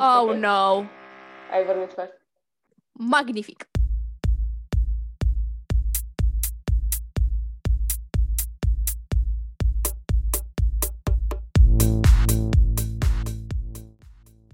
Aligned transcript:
Oh, 0.00 0.28
okay. 0.28 0.38
no! 0.46 0.86
Ai 1.50 1.64
vorbit 1.64 1.92
first. 1.92 2.12
Magnific! 2.92 3.68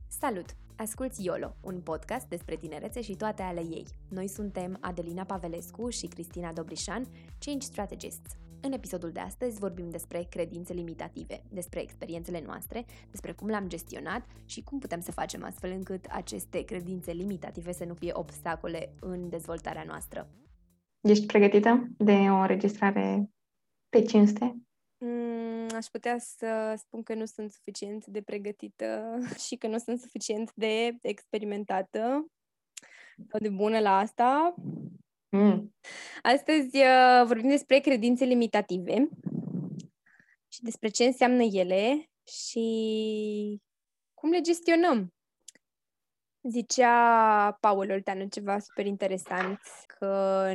Salut! 0.08 0.46
Asculți 0.76 1.24
YOLO, 1.24 1.54
un 1.60 1.80
podcast 1.80 2.26
despre 2.28 2.56
tinerețe 2.56 3.00
și 3.00 3.14
toate 3.14 3.42
ale 3.42 3.60
ei. 3.60 3.86
Noi 4.08 4.28
suntem 4.28 4.78
Adelina 4.80 5.24
Pavelescu 5.24 5.88
și 5.88 6.06
Cristina 6.06 6.52
Dobrișan, 6.52 7.06
Change 7.38 7.66
Strategists. 7.66 8.36
În 8.64 8.72
episodul 8.72 9.12
de 9.12 9.20
astăzi 9.20 9.58
vorbim 9.58 9.90
despre 9.90 10.26
credințe 10.30 10.72
limitative, 10.72 11.42
despre 11.50 11.80
experiențele 11.80 12.42
noastre, 12.46 12.84
despre 13.10 13.32
cum 13.32 13.48
le-am 13.48 13.68
gestionat 13.68 14.26
și 14.44 14.62
cum 14.62 14.78
putem 14.78 15.00
să 15.00 15.12
facem 15.12 15.44
astfel 15.44 15.70
încât 15.70 16.04
aceste 16.10 16.64
credințe 16.64 17.12
limitative 17.12 17.72
să 17.72 17.84
nu 17.84 17.94
fie 17.94 18.10
obstacole 18.14 18.94
în 19.00 19.28
dezvoltarea 19.28 19.84
noastră. 19.86 20.30
Ești 21.00 21.26
pregătită 21.26 21.88
de 21.96 22.12
o 22.12 22.34
înregistrare 22.34 23.30
pe 23.88 24.02
cinste? 24.02 24.56
Mm, 24.98 25.68
aș 25.74 25.86
putea 25.86 26.18
să 26.18 26.74
spun 26.76 27.02
că 27.02 27.14
nu 27.14 27.24
sunt 27.24 27.52
suficient 27.52 28.06
de 28.06 28.22
pregătită 28.22 29.18
și 29.46 29.56
că 29.56 29.66
nu 29.66 29.78
sunt 29.78 30.00
suficient 30.00 30.52
de 30.54 30.96
experimentată 31.02 32.26
sau 33.30 33.40
de 33.40 33.48
bună 33.48 33.78
la 33.78 33.98
asta. 33.98 34.54
Mm. 35.34 35.74
Astăzi 36.22 36.76
uh, 36.76 37.22
vorbim 37.26 37.48
despre 37.48 37.78
credințe 37.78 38.24
limitative 38.24 39.08
și 40.48 40.62
despre 40.62 40.88
ce 40.88 41.04
înseamnă 41.04 41.42
ele 41.42 42.10
și 42.26 43.60
cum 44.14 44.30
le 44.30 44.40
gestionăm. 44.40 45.14
Zicea 46.50 47.52
Paul 47.60 47.90
Olteanu 47.90 48.26
ceva 48.26 48.58
super 48.58 48.86
interesant, 48.86 49.60
că 49.86 50.52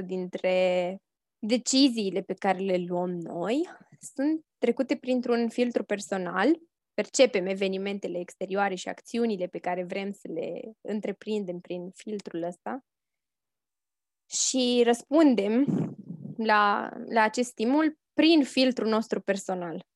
90% 0.00 0.04
dintre 0.04 0.98
deciziile 1.38 2.20
pe 2.20 2.34
care 2.34 2.58
le 2.58 2.76
luăm 2.76 3.10
noi 3.10 3.68
sunt 4.00 4.44
trecute 4.58 4.96
printr-un 4.96 5.48
filtru 5.48 5.84
personal, 5.84 6.58
percepem 6.94 7.46
evenimentele 7.46 8.18
exterioare 8.18 8.74
și 8.74 8.88
acțiunile 8.88 9.46
pe 9.46 9.58
care 9.58 9.84
vrem 9.84 10.12
să 10.12 10.28
le 10.32 10.60
întreprindem 10.80 11.60
prin 11.60 11.90
filtrul 11.90 12.42
ăsta 12.42 12.82
și 14.30 14.82
răspundem 14.84 15.64
la, 16.36 16.90
la 17.08 17.22
acest 17.22 17.48
stimul 17.48 17.98
prin 18.12 18.44
filtrul 18.44 18.88
nostru 18.88 19.20
personal. 19.20 19.86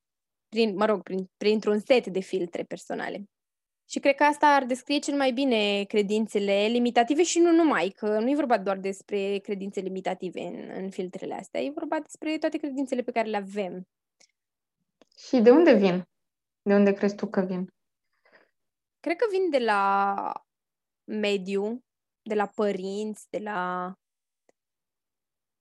Prin, 0.49 0.75
mă 0.75 0.85
rog, 0.85 1.03
prin, 1.03 1.29
printr-un 1.37 1.79
set 1.79 2.07
de 2.07 2.19
filtre 2.19 2.63
personale. 2.63 3.23
Și 3.89 3.99
cred 3.99 4.15
că 4.15 4.23
asta 4.23 4.47
ar 4.47 4.63
descrie 4.63 4.99
cel 4.99 5.15
mai 5.15 5.31
bine 5.31 5.83
credințele 5.83 6.65
limitative 6.65 7.23
și 7.23 7.39
nu 7.39 7.51
numai, 7.51 7.89
că 7.89 8.19
nu 8.19 8.29
e 8.29 8.35
vorba 8.35 8.57
doar 8.57 8.77
despre 8.77 9.37
credințe 9.37 9.79
limitative 9.79 10.41
în, 10.41 10.83
în 10.83 10.89
filtrele 10.89 11.33
astea, 11.33 11.61
e 11.61 11.69
vorba 11.69 11.99
despre 11.99 12.37
toate 12.37 12.57
credințele 12.57 13.01
pe 13.01 13.11
care 13.11 13.29
le 13.29 13.37
avem. 13.37 13.87
Și 15.17 15.39
de 15.39 15.49
unde 15.49 15.73
vin? 15.73 16.07
De 16.61 16.73
unde 16.73 16.93
crezi 16.93 17.15
tu 17.15 17.27
că 17.27 17.41
vin? 17.41 17.67
Cred 18.99 19.15
că 19.15 19.25
vin 19.31 19.49
de 19.49 19.59
la 19.59 20.15
mediu, 21.03 21.83
de 22.21 22.33
la 22.33 22.47
părinți, 22.47 23.25
de 23.29 23.37
la 23.37 23.93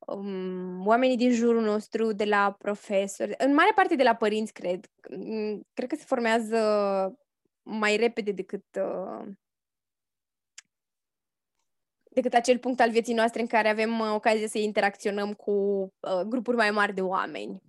um, 0.07 0.87
oamenii 0.87 1.17
din 1.17 1.33
jurul 1.33 1.63
nostru, 1.63 2.13
de 2.13 2.25
la 2.25 2.57
profesori, 2.59 3.35
în 3.39 3.55
mare 3.55 3.73
parte 3.75 3.95
de 3.95 4.03
la 4.03 4.15
părinți, 4.15 4.53
cred. 4.53 4.87
Mm, 5.17 5.67
cred 5.75 5.89
că 5.89 5.95
se 5.95 6.05
formează 6.07 6.59
mai 7.63 7.97
repede 7.97 8.33
decât 8.33 8.65
uh, 8.77 9.27
decât 12.11 12.35
acel 12.35 12.59
punct 12.59 12.81
al 12.81 12.91
vieții 12.91 13.15
noastre 13.15 13.41
în 13.41 13.47
care 13.47 13.69
avem 13.69 13.99
uh, 13.99 14.11
ocazia 14.15 14.47
să 14.47 14.59
interacționăm 14.59 15.33
cu 15.33 15.51
uh, 16.01 16.21
grupuri 16.27 16.57
mai 16.57 16.71
mari 16.71 16.95
de 16.95 17.01
oameni. 17.01 17.63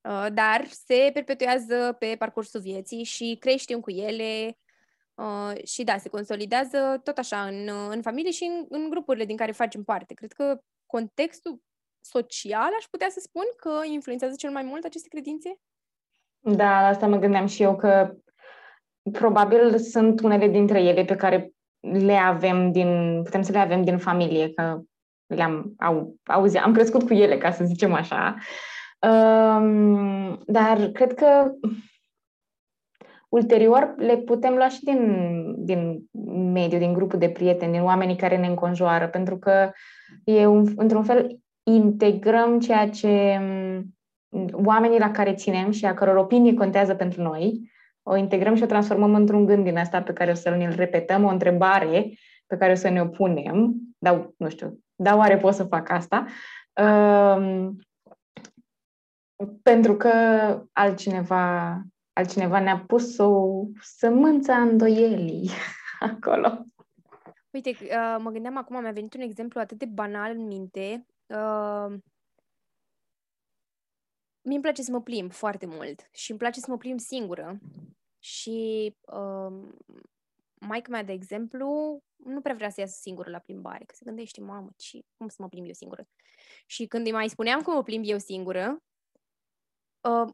Uh, 0.00 0.26
dar 0.32 0.66
se 0.66 1.10
perpetuează 1.12 1.96
pe 1.98 2.16
parcursul 2.18 2.60
vieții 2.60 3.04
și 3.04 3.36
creștem 3.40 3.80
cu 3.80 3.90
ele 3.90 4.58
uh, 5.14 5.64
și 5.64 5.84
da, 5.84 5.98
se 5.98 6.08
consolidează 6.08 7.00
tot 7.04 7.18
așa 7.18 7.46
în, 7.46 7.68
uh, 7.68 7.88
în 7.90 8.02
familie 8.02 8.30
și 8.30 8.44
în, 8.44 8.66
în 8.68 8.90
grupurile 8.90 9.24
din 9.24 9.36
care 9.36 9.52
facem 9.52 9.84
parte. 9.84 10.14
Cred 10.14 10.32
că 10.32 10.60
contextul 10.90 11.60
social, 12.00 12.70
aș 12.78 12.84
putea 12.90 13.08
să 13.10 13.20
spun, 13.20 13.44
că 13.56 13.70
influențează 13.84 14.34
cel 14.38 14.50
mai 14.50 14.62
mult 14.62 14.84
aceste 14.84 15.08
credințe? 15.08 15.58
Da, 16.40 16.80
la 16.80 16.86
asta 16.86 17.06
mă 17.06 17.16
gândeam 17.16 17.46
și 17.46 17.62
eu, 17.62 17.76
că 17.76 18.14
probabil 19.12 19.78
sunt 19.78 20.20
unele 20.20 20.48
dintre 20.48 20.80
ele 20.82 21.04
pe 21.04 21.16
care 21.16 21.52
le 21.80 22.16
avem 22.16 22.72
din, 22.72 23.22
putem 23.22 23.42
să 23.42 23.52
le 23.52 23.58
avem 23.58 23.84
din 23.84 23.98
familie, 23.98 24.52
că 24.52 24.80
le-am 25.26 25.74
au, 25.78 26.16
auzi, 26.24 26.56
am 26.56 26.72
crescut 26.72 27.06
cu 27.06 27.12
ele, 27.12 27.38
ca 27.38 27.50
să 27.50 27.64
zicem 27.64 27.92
așa. 27.92 28.36
Um, 29.00 30.42
dar 30.46 30.86
cred 30.92 31.14
că 31.14 31.52
ulterior 33.32 33.94
le 33.96 34.16
putem 34.16 34.54
lua 34.54 34.68
și 34.68 34.80
din, 34.84 35.54
din 35.64 36.08
mediu, 36.52 36.78
din 36.78 36.92
grupul 36.92 37.18
de 37.18 37.28
prieteni, 37.28 37.72
din 37.72 37.82
oamenii 37.82 38.16
care 38.16 38.36
ne 38.36 38.46
înconjoară, 38.46 39.08
pentru 39.08 39.38
că 39.38 39.70
e 40.24 40.46
un, 40.46 40.66
într-un 40.76 41.04
fel 41.04 41.38
integrăm 41.62 42.58
ceea 42.58 42.88
ce 42.88 43.40
oamenii 44.52 44.98
la 44.98 45.10
care 45.10 45.34
ținem 45.34 45.70
și 45.70 45.86
a 45.86 45.94
căror 45.94 46.16
opinie 46.16 46.54
contează 46.54 46.94
pentru 46.94 47.22
noi, 47.22 47.70
o 48.02 48.16
integrăm 48.16 48.54
și 48.54 48.62
o 48.62 48.66
transformăm 48.66 49.14
într-un 49.14 49.46
gând 49.46 49.64
din 49.64 49.76
asta 49.76 50.02
pe 50.02 50.12
care 50.12 50.30
o 50.30 50.34
să 50.34 50.50
ne-l 50.50 50.74
repetăm, 50.76 51.24
o 51.24 51.28
întrebare 51.28 52.12
pe 52.46 52.56
care 52.56 52.72
o 52.72 52.74
să 52.74 52.88
ne 52.88 53.00
o 53.00 53.06
punem, 53.06 53.74
dar 53.98 54.30
nu 54.36 54.48
știu, 54.48 54.78
dar 54.94 55.16
oare 55.16 55.36
pot 55.36 55.54
să 55.54 55.64
fac 55.64 55.90
asta? 55.90 56.26
Um, 56.82 57.76
pentru 59.62 59.96
că 59.96 60.10
altcineva, 60.72 61.76
altcineva 62.12 62.60
ne-a 62.60 62.84
pus 62.86 63.18
o 63.18 63.64
sămânță 63.80 64.52
îndoielii 64.52 65.50
acolo. 66.10 66.64
Uite, 67.50 67.70
uh, 67.70 68.16
mă 68.18 68.30
gândeam 68.30 68.56
acum, 68.56 68.80
mi-a 68.80 68.92
venit 68.92 69.14
un 69.14 69.20
exemplu 69.20 69.60
atât 69.60 69.78
de 69.78 69.86
banal 69.86 70.30
în 70.30 70.46
minte. 70.46 71.06
Uh, 71.26 71.98
mie 74.42 74.54
îmi 74.54 74.60
place 74.60 74.82
să 74.82 74.90
mă 74.90 75.00
plimb 75.02 75.32
foarte 75.32 75.66
mult 75.66 76.08
și 76.12 76.30
îmi 76.30 76.38
place 76.38 76.60
să 76.60 76.70
mă 76.70 76.76
plimb 76.76 76.98
singură. 76.98 77.58
Și 78.18 78.96
uh, 79.00 79.68
maica 80.60 80.90
mea, 80.90 81.02
de 81.02 81.12
exemplu, 81.12 81.98
nu 82.16 82.40
prea 82.40 82.54
vrea 82.54 82.70
să 82.70 82.80
iasă 82.80 82.98
singură 83.00 83.30
la 83.30 83.38
plimbare, 83.38 83.84
că 83.84 83.94
se 83.94 84.04
gândește, 84.04 84.40
mamă, 84.40 84.70
ce, 84.76 85.00
cum 85.16 85.28
să 85.28 85.36
mă 85.38 85.48
plimb 85.48 85.66
eu 85.66 85.72
singură? 85.72 86.08
Și 86.66 86.86
când 86.86 87.06
îi 87.06 87.12
mai 87.12 87.28
spuneam 87.28 87.62
că 87.62 87.70
mă 87.70 87.82
plimb 87.82 88.04
eu 88.06 88.18
singură, 88.18 88.82
uh, 90.00 90.32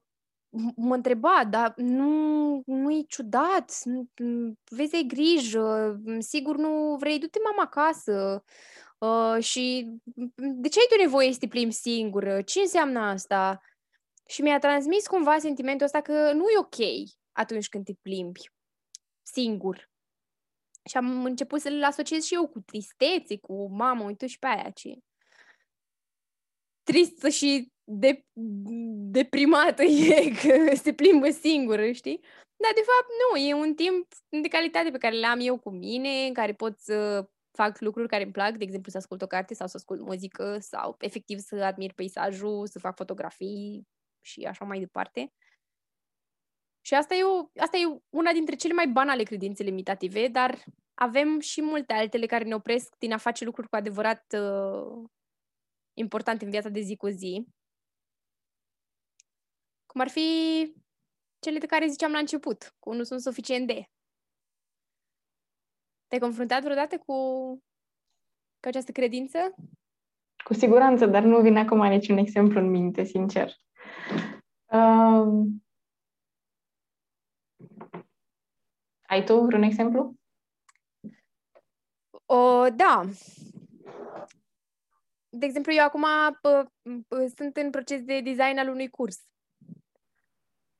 mă 0.76 0.94
întreba, 0.94 1.44
dar 1.50 1.74
nu, 1.76 2.62
nu 2.66 2.90
e 2.90 3.04
ciudat, 3.08 3.72
vezi, 4.70 4.94
ai 4.94 5.04
grijă, 5.06 5.96
sigur 6.18 6.56
nu 6.56 6.96
vrei, 6.96 7.18
du-te 7.18 7.38
mama 7.44 7.62
acasă 7.62 8.44
uh, 8.98 9.42
și 9.44 9.92
de 10.36 10.68
ce 10.68 10.78
ai 10.78 10.86
tu 10.88 11.02
nevoie 11.02 11.32
să 11.32 11.38
te 11.38 11.48
plimbi 11.48 11.74
singură? 11.74 12.42
Ce 12.42 12.60
înseamnă 12.60 13.00
asta? 13.00 13.60
Și 14.26 14.42
mi-a 14.42 14.58
transmis 14.58 15.06
cumva 15.06 15.38
sentimentul 15.38 15.86
ăsta 15.86 16.00
că 16.00 16.32
nu 16.32 16.44
e 16.48 16.58
ok 16.58 17.08
atunci 17.32 17.68
când 17.68 17.84
te 17.84 17.92
plimbi 18.02 18.50
singur. 19.22 19.90
Și 20.84 20.96
am 20.96 21.24
început 21.24 21.60
să-l 21.60 21.84
asociez 21.84 22.24
și 22.24 22.34
eu 22.34 22.48
cu 22.48 22.60
tristețe, 22.60 23.38
cu 23.38 23.68
mamă, 23.70 24.04
uite 24.04 24.26
și 24.26 24.38
pe 24.38 24.46
aia 24.46 24.70
ce 24.70 24.98
tristă 26.86 27.28
și 27.28 27.72
de, 27.88 28.24
deprimată 29.10 29.82
e 30.16 30.30
că 30.30 30.74
se 30.76 30.92
plimbă 30.92 31.30
singură, 31.30 31.90
știi? 31.90 32.20
Dar 32.56 32.72
de 32.74 32.80
fapt 32.80 33.08
nu, 33.20 33.36
e 33.36 33.54
un 33.54 33.74
timp 33.74 34.06
de 34.42 34.48
calitate 34.48 34.90
pe 34.90 34.98
care 34.98 35.18
l-am 35.18 35.38
eu 35.40 35.58
cu 35.58 35.70
mine, 35.70 36.26
în 36.26 36.34
care 36.34 36.54
pot 36.54 36.78
să 36.78 37.28
fac 37.56 37.80
lucruri 37.80 38.08
care 38.08 38.22
îmi 38.22 38.32
plac, 38.32 38.56
de 38.56 38.64
exemplu 38.64 38.90
să 38.90 38.96
ascult 38.96 39.22
o 39.22 39.26
carte 39.26 39.54
sau 39.54 39.66
să 39.66 39.76
ascult 39.76 40.00
muzică 40.00 40.58
sau 40.60 40.96
efectiv 40.98 41.38
să 41.38 41.56
admir 41.56 41.92
peisajul, 41.92 42.66
să 42.66 42.78
fac 42.78 42.96
fotografii 42.96 43.88
și 44.20 44.44
așa 44.44 44.64
mai 44.64 44.78
departe. 44.78 45.32
Și 46.80 46.94
asta 46.94 47.14
e, 47.14 47.22
o, 47.22 47.48
asta 47.60 47.76
e 47.76 48.02
una 48.10 48.32
dintre 48.32 48.54
cele 48.54 48.72
mai 48.72 48.88
banale 48.88 49.22
credințe 49.22 49.62
limitative, 49.62 50.28
dar 50.28 50.64
avem 50.94 51.40
și 51.40 51.62
multe 51.62 51.92
altele 51.92 52.26
care 52.26 52.44
ne 52.44 52.54
opresc 52.54 52.96
din 52.98 53.12
a 53.12 53.16
face 53.16 53.44
lucruri 53.44 53.68
cu 53.68 53.76
adevărat 53.76 54.24
uh, 54.38 55.04
importante 55.98 56.44
în 56.44 56.50
viața 56.50 56.68
de 56.68 56.80
zi 56.80 56.96
cu 56.96 57.08
zi. 57.08 57.46
Cum 59.96 60.04
ar 60.04 60.10
fi 60.10 60.72
cele 61.38 61.58
de 61.58 61.66
care 61.66 61.86
ziceam 61.86 62.12
la 62.12 62.18
început, 62.18 62.74
cu 62.78 62.92
nu 62.92 63.02
sunt 63.02 63.20
suficient 63.20 63.66
de. 63.66 63.84
Te-ai 66.06 66.20
confruntat 66.20 66.62
vreodată 66.62 66.98
cu, 66.98 67.14
cu 68.60 68.68
această 68.68 68.92
credință? 68.92 69.54
Cu 70.44 70.54
siguranță, 70.54 71.06
dar 71.06 71.22
nu 71.22 71.40
vine 71.40 71.58
acum 71.58 71.86
niciun 71.86 72.16
exemplu 72.16 72.60
în 72.60 72.70
minte, 72.70 73.04
sincer. 73.04 73.52
Um, 74.64 75.64
Ai 79.02 79.24
tu 79.24 79.40
vreun 79.40 79.62
exemplu? 79.62 80.14
O, 82.26 82.70
da. 82.70 83.02
De 85.28 85.46
exemplu, 85.46 85.72
eu 85.72 85.84
acum 85.84 86.04
pă, 86.40 86.70
pă, 87.08 87.32
sunt 87.36 87.56
în 87.56 87.70
proces 87.70 88.02
de 88.02 88.20
design 88.20 88.58
al 88.58 88.68
unui 88.68 88.88
curs. 88.88 89.26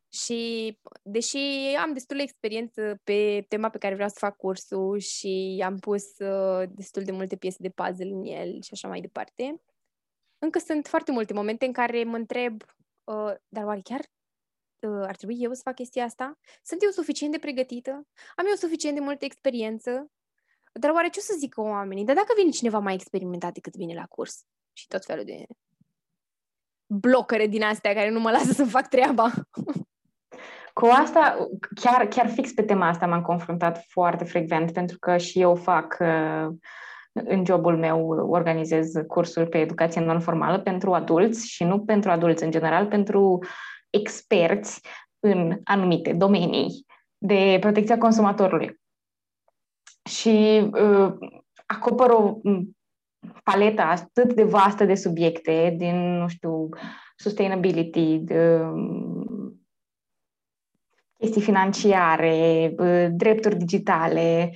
Și 0.09 0.79
deși 1.03 1.39
am 1.81 1.93
destul 1.93 2.17
de 2.17 2.23
experiență 2.23 3.01
pe 3.05 3.45
tema 3.49 3.69
pe 3.69 3.79
care 3.79 3.95
vreau 3.95 4.09
să 4.09 4.17
fac 4.19 4.37
cursul 4.37 4.99
și 4.99 5.63
am 5.65 5.77
pus 5.77 6.19
uh, 6.19 6.69
destul 6.69 7.03
de 7.03 7.13
multe 7.13 7.37
piese 7.37 7.57
de 7.61 7.71
puzzle 7.71 8.11
în 8.13 8.25
el 8.25 8.63
și 8.63 8.71
așa 8.73 8.89
mai 8.89 9.01
departe, 9.01 9.63
încă 10.39 10.59
sunt 10.59 10.87
foarte 10.87 11.13
multe 11.13 11.33
momente 11.33 11.67
în 11.67 11.73
care 11.73 12.05
mă 12.05 12.17
întreb, 12.17 12.63
uh, 13.05 13.35
dar 13.49 13.65
oare 13.65 13.81
chiar 13.81 14.01
uh, 14.01 15.07
ar 15.07 15.17
trebui 15.17 15.43
eu 15.43 15.53
să 15.53 15.61
fac 15.65 15.75
chestia 15.75 16.05
asta? 16.05 16.39
Sunt 16.63 16.83
eu 16.83 16.91
suficient 16.91 17.33
de 17.33 17.39
pregătită? 17.39 17.91
Am 18.37 18.47
eu 18.49 18.55
suficient 18.55 18.97
de 18.97 19.03
multă 19.03 19.25
experiență? 19.25 20.11
Dar 20.73 20.91
oare 20.91 21.09
ce 21.09 21.19
o 21.19 21.23
să 21.23 21.35
zică 21.39 21.61
oamenii? 21.61 22.05
Dar 22.05 22.15
dacă 22.15 22.33
vine 22.37 22.51
cineva 22.51 22.79
mai 22.79 22.95
experimentat 22.95 23.53
decât 23.53 23.77
vine 23.77 23.95
la 23.95 24.07
curs? 24.07 24.45
Și 24.73 24.87
tot 24.87 25.05
felul 25.05 25.25
de 25.25 25.47
blocăre 26.87 27.47
din 27.47 27.63
astea 27.63 27.95
care 27.95 28.11
nu 28.11 28.21
mă 28.21 28.31
lasă 28.31 28.53
să 28.53 28.65
fac 28.65 28.89
treaba. 28.89 29.33
Cu 30.81 30.87
asta, 30.87 31.49
chiar, 31.75 32.07
chiar 32.07 32.29
fix 32.29 32.53
pe 32.53 32.63
tema 32.63 32.89
asta 32.89 33.07
m-am 33.07 33.23
confruntat 33.23 33.85
foarte 33.89 34.25
frecvent, 34.25 34.73
pentru 34.73 34.99
că 34.99 35.17
și 35.17 35.41
eu 35.41 35.55
fac 35.55 35.97
uh, 36.01 36.47
în 37.13 37.45
jobul 37.45 37.77
meu, 37.77 38.09
organizez 38.09 38.93
cursuri 39.07 39.49
pe 39.49 39.59
educație 39.59 40.01
non-formală 40.01 40.59
pentru 40.59 40.93
adulți 40.93 41.49
și 41.49 41.65
nu 41.65 41.81
pentru 41.81 42.11
adulți 42.11 42.45
în 42.45 42.51
general, 42.51 42.87
pentru 42.87 43.39
experți 43.91 44.81
în 45.21 45.61
anumite 45.65 46.13
domenii 46.13 46.87
de 47.19 47.57
protecția 47.61 47.99
consumatorului. 47.99 48.81
Și 50.11 50.69
uh, 50.73 51.13
acopăr 51.67 52.11
o 52.11 52.41
paletă 53.45 53.83
atât 53.83 54.33
de 54.33 54.45
vastă 54.45 54.85
de 54.85 54.95
subiecte, 54.95 55.75
din, 55.79 56.19
nu 56.19 56.29
știu, 56.29 56.69
sustainability, 57.17 58.19
de, 58.19 58.61
chestii 61.19 61.41
financiare, 61.41 62.75
drepturi 63.11 63.57
digitale, 63.57 64.53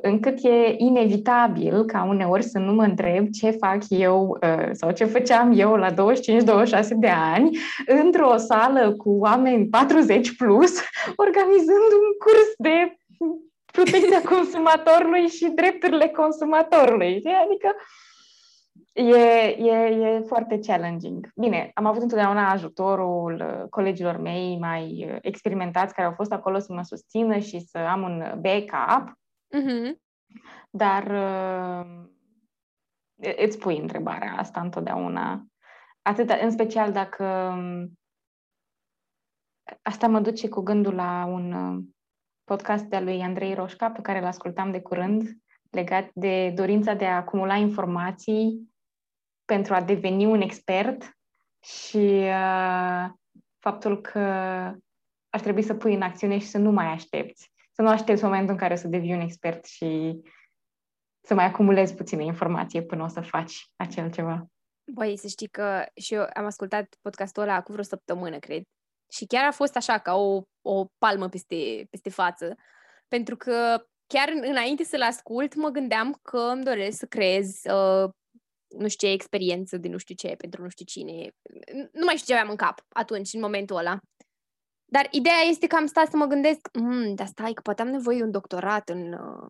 încât 0.00 0.38
e 0.44 0.74
inevitabil 0.76 1.84
ca 1.84 2.04
uneori 2.08 2.42
să 2.42 2.58
nu 2.58 2.72
mă 2.72 2.82
întreb 2.82 3.28
ce 3.28 3.50
fac 3.50 3.78
eu 3.88 4.38
sau 4.72 4.90
ce 4.90 5.04
făceam 5.04 5.52
eu 5.56 5.74
la 5.74 5.90
25-26 5.90 5.94
de 6.96 7.08
ani 7.08 7.58
într-o 7.86 8.36
sală 8.36 8.94
cu 8.96 9.10
oameni 9.10 9.66
40 9.66 10.36
plus, 10.36 10.80
organizând 11.16 11.90
un 12.00 12.08
curs 12.18 12.52
de 12.58 12.96
protecția 13.72 14.22
consumatorului 14.34 15.28
și 15.28 15.52
drepturile 15.54 16.08
consumatorului. 16.08 17.22
Adică 17.44 17.76
E, 18.98 19.56
e, 19.58 19.74
e 19.74 20.20
foarte 20.20 20.58
challenging. 20.58 21.30
Bine, 21.34 21.70
am 21.74 21.86
avut 21.86 22.02
întotdeauna 22.02 22.50
ajutorul 22.50 23.34
uh, 23.34 23.68
colegilor 23.70 24.16
mei 24.16 24.58
mai 24.58 25.08
uh, 25.10 25.18
experimentați 25.20 25.94
care 25.94 26.06
au 26.06 26.12
fost 26.12 26.32
acolo 26.32 26.58
să 26.58 26.72
mă 26.72 26.82
susțină 26.82 27.38
și 27.38 27.60
să 27.60 27.78
am 27.78 28.02
un 28.02 28.40
backup, 28.40 29.18
mm-hmm. 29.56 29.94
dar 30.70 31.06
uh, 31.06 32.06
îți 33.36 33.58
pui 33.58 33.78
întrebarea 33.78 34.34
asta 34.36 34.60
întotdeauna. 34.60 35.46
Atât, 36.02 36.30
în 36.30 36.50
special 36.50 36.92
dacă 36.92 37.24
um, 37.56 37.98
asta 39.82 40.06
mă 40.08 40.20
duce 40.20 40.48
cu 40.48 40.60
gândul 40.60 40.94
la 40.94 41.24
un 41.24 41.52
uh, 41.52 41.84
podcast 42.44 42.84
de-a 42.84 43.00
lui 43.00 43.20
Andrei 43.20 43.54
Roșca, 43.54 43.90
pe 43.90 44.00
care 44.00 44.18
îl 44.18 44.24
ascultam 44.24 44.70
de 44.70 44.80
curând, 44.80 45.36
legat 45.70 46.10
de 46.14 46.52
dorința 46.54 46.94
de 46.94 47.06
a 47.06 47.16
acumula 47.16 47.54
informații 47.54 48.74
pentru 49.46 49.74
a 49.74 49.82
deveni 49.82 50.26
un 50.26 50.40
expert 50.40 51.16
și 51.62 52.06
uh, 52.22 53.08
faptul 53.58 54.00
că 54.00 54.20
ar 55.28 55.40
trebui 55.40 55.62
să 55.62 55.74
pui 55.74 55.94
în 55.94 56.02
acțiune 56.02 56.38
și 56.38 56.46
să 56.46 56.58
nu 56.58 56.70
mai 56.70 56.86
aștepți. 56.86 57.50
Să 57.72 57.82
nu 57.82 57.88
aștepți 57.88 58.24
momentul 58.24 58.52
în 58.52 58.58
care 58.58 58.76
să 58.76 58.88
devii 58.88 59.14
un 59.14 59.20
expert 59.20 59.64
și 59.64 60.20
să 61.20 61.34
mai 61.34 61.44
acumulezi 61.44 61.94
puțină 61.94 62.22
informație 62.22 62.82
până 62.82 63.02
o 63.02 63.08
să 63.08 63.20
faci 63.20 63.70
acel 63.76 64.10
ceva. 64.10 64.46
Băi, 64.92 65.16
să 65.16 65.26
știi 65.26 65.48
că 65.48 65.86
și 65.94 66.14
eu 66.14 66.26
am 66.34 66.44
ascultat 66.44 66.96
podcastul 67.02 67.42
ăla 67.42 67.62
cu 67.62 67.72
vreo 67.72 67.84
săptămână, 67.84 68.38
cred. 68.38 68.62
Și 69.12 69.26
chiar 69.26 69.44
a 69.44 69.50
fost 69.50 69.76
așa, 69.76 69.98
ca 69.98 70.14
o, 70.14 70.42
o 70.62 70.84
palmă 70.98 71.28
peste, 71.28 71.86
peste 71.90 72.10
față. 72.10 72.54
Pentru 73.08 73.36
că 73.36 73.86
chiar 74.06 74.28
înainte 74.28 74.84
să-l 74.84 75.02
ascult, 75.02 75.54
mă 75.54 75.68
gândeam 75.68 76.18
că 76.22 76.38
îmi 76.38 76.64
doresc 76.64 76.98
să 76.98 77.06
creez 77.06 77.60
uh, 77.64 78.10
nu 78.68 78.88
știu 78.88 79.08
ce 79.08 79.14
experiență 79.14 79.76
de 79.76 79.88
nu 79.88 79.98
știu 79.98 80.14
ce 80.14 80.34
pentru 80.38 80.62
nu 80.62 80.68
știu 80.68 80.84
cine. 80.84 81.30
Nu 81.92 82.04
mai 82.04 82.16
știu 82.16 82.26
ce 82.26 82.32
aveam 82.34 82.50
în 82.50 82.56
cap 82.56 82.80
atunci, 82.88 83.32
în 83.32 83.40
momentul 83.40 83.76
ăla. 83.76 83.98
Dar 84.84 85.08
ideea 85.10 85.40
este 85.48 85.66
că 85.66 85.76
am 85.76 85.86
stat 85.86 86.10
să 86.10 86.16
mă 86.16 86.26
gândesc, 86.26 86.68
mm, 86.72 87.14
dar 87.14 87.26
stai, 87.26 87.52
că 87.52 87.60
poate 87.60 87.82
am 87.82 87.88
nevoie 87.88 88.16
de 88.16 88.22
un 88.22 88.30
doctorat 88.30 88.88
în, 88.88 89.12
uh, 89.12 89.46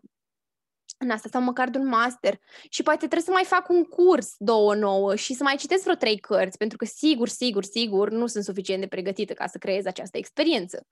în 0.97 1.09
asta 1.09 1.29
sau 1.31 1.41
măcar 1.41 1.69
de 1.69 1.77
un 1.77 1.87
master 1.87 2.39
și 2.69 2.83
poate 2.83 2.97
trebuie 2.97 3.21
să 3.21 3.31
mai 3.31 3.43
fac 3.43 3.69
un 3.69 3.83
curs 3.83 4.35
două 4.37 4.75
nouă 4.75 5.15
și 5.15 5.33
să 5.33 5.43
mai 5.43 5.55
citesc 5.55 5.83
vreo 5.83 5.95
trei 5.95 6.19
cărți, 6.19 6.57
pentru 6.57 6.77
că 6.77 6.85
sigur, 6.85 7.27
sigur, 7.27 7.63
sigur 7.63 8.09
nu 8.09 8.27
sunt 8.27 8.43
suficient 8.43 8.81
de 8.81 8.87
pregătită 8.87 9.33
ca 9.33 9.47
să 9.47 9.57
creez 9.57 9.85
această 9.85 10.17
experiență. 10.17 10.87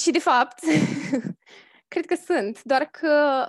Și 0.00 0.10
de 0.10 0.18
fapt, 0.18 0.58
cred 1.92 2.06
că 2.06 2.14
sunt, 2.14 2.62
doar 2.62 2.84
că 2.84 3.46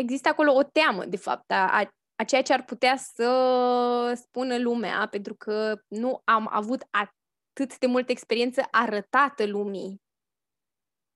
există 0.00 0.28
acolo 0.28 0.52
o 0.52 0.62
teamă, 0.62 1.04
de 1.04 1.16
fapt, 1.16 1.50
a, 1.50 1.90
a 2.16 2.24
ceea 2.24 2.42
ce 2.42 2.52
ar 2.52 2.64
putea 2.64 2.96
să 2.96 4.12
spună 4.16 4.58
lumea, 4.58 5.08
pentru 5.10 5.34
că 5.34 5.80
nu 5.88 6.20
am 6.24 6.48
avut 6.50 6.82
atât 6.90 7.78
de 7.78 7.86
multă 7.86 8.12
experiență 8.12 8.62
arătată 8.70 9.46
lumii 9.46 10.02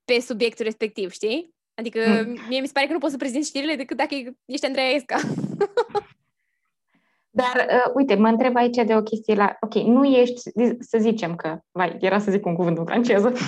pe 0.04 0.20
subiectul 0.20 0.64
respectiv, 0.64 1.10
știi? 1.10 1.54
Adică 1.74 2.24
mm. 2.26 2.38
mie 2.48 2.60
mi 2.60 2.66
se 2.66 2.72
pare 2.72 2.86
că 2.86 2.92
nu 2.92 2.98
poți 2.98 3.12
să 3.12 3.18
prezinți 3.18 3.48
știrile 3.48 3.76
decât 3.76 3.96
dacă 3.96 4.14
ești 4.44 4.66
Andreea 4.66 4.90
Esca. 4.90 5.16
Dar, 7.30 7.66
uh, 7.70 7.92
uite, 7.94 8.14
mă 8.14 8.28
întreb 8.28 8.56
aici 8.56 8.76
de 8.76 8.96
o 8.96 9.02
chestie 9.02 9.34
la... 9.34 9.56
Ok, 9.60 9.74
nu 9.74 10.04
ești, 10.04 10.50
să 10.78 10.98
zicem 10.98 11.34
că... 11.34 11.58
Vai, 11.70 11.96
era 12.00 12.18
să 12.18 12.30
zic 12.30 12.46
un 12.46 12.54
cuvânt 12.54 12.78
în 12.78 12.84
franceză. 12.84 13.32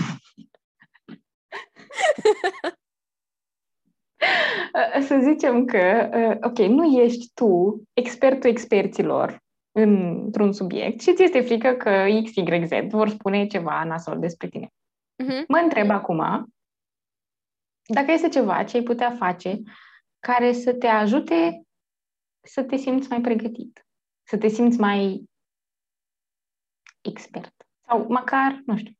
Să 5.01 5.19
zicem 5.23 5.65
că, 5.65 6.11
uh, 6.15 6.37
ok, 6.41 6.59
nu 6.59 6.85
ești 6.85 7.31
tu 7.35 7.83
expertul 7.93 8.51
experților 8.51 9.43
într-un 9.73 10.53
subiect 10.53 11.01
și 11.01 11.15
ți 11.15 11.23
este 11.23 11.41
frică 11.41 11.73
că 11.73 12.07
X, 12.25 12.35
Y, 12.35 12.67
Z 12.67 12.91
vor 12.91 13.09
spune 13.09 13.47
ceva 13.47 13.85
nasol 13.85 14.19
despre 14.19 14.49
tine. 14.49 14.67
Uh-huh. 14.67 15.47
Mă 15.49 15.59
întreb 15.63 15.91
acum 15.91 16.49
dacă 17.87 18.13
este 18.13 18.29
ceva 18.29 18.65
ce 18.65 18.77
ai 18.77 18.83
putea 18.83 19.11
face 19.11 19.63
care 20.19 20.53
să 20.53 20.75
te 20.75 20.87
ajute 20.87 21.63
să 22.47 22.63
te 22.63 22.77
simți 22.77 23.09
mai 23.09 23.21
pregătit, 23.21 23.87
să 24.29 24.39
te 24.39 24.49
simți 24.49 24.79
mai 24.79 25.25
expert. 27.01 27.67
Sau 27.87 28.07
măcar, 28.09 28.63
nu 28.67 28.77
știu, 28.77 28.93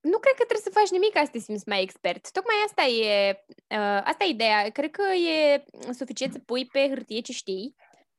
nu 0.00 0.18
cred 0.18 0.34
că 0.34 0.44
trebuie 0.44 0.72
să 0.72 0.78
faci 0.78 0.90
nimic 0.90 1.12
ca 1.12 1.24
să 1.24 1.30
te 1.30 1.38
simți 1.38 1.68
mai 1.68 1.82
expert. 1.82 2.30
Tocmai 2.30 2.54
asta 2.64 2.82
e, 2.82 3.30
uh, 3.68 4.00
asta 4.04 4.24
e 4.24 4.28
ideea. 4.28 4.70
Cred 4.70 4.90
că 4.90 5.02
e 5.02 5.64
suficient 5.92 6.32
să 6.32 6.38
pui 6.38 6.66
pe 6.66 6.88
hârtie 6.88 7.20
ce 7.20 7.32
știi, 7.32 7.74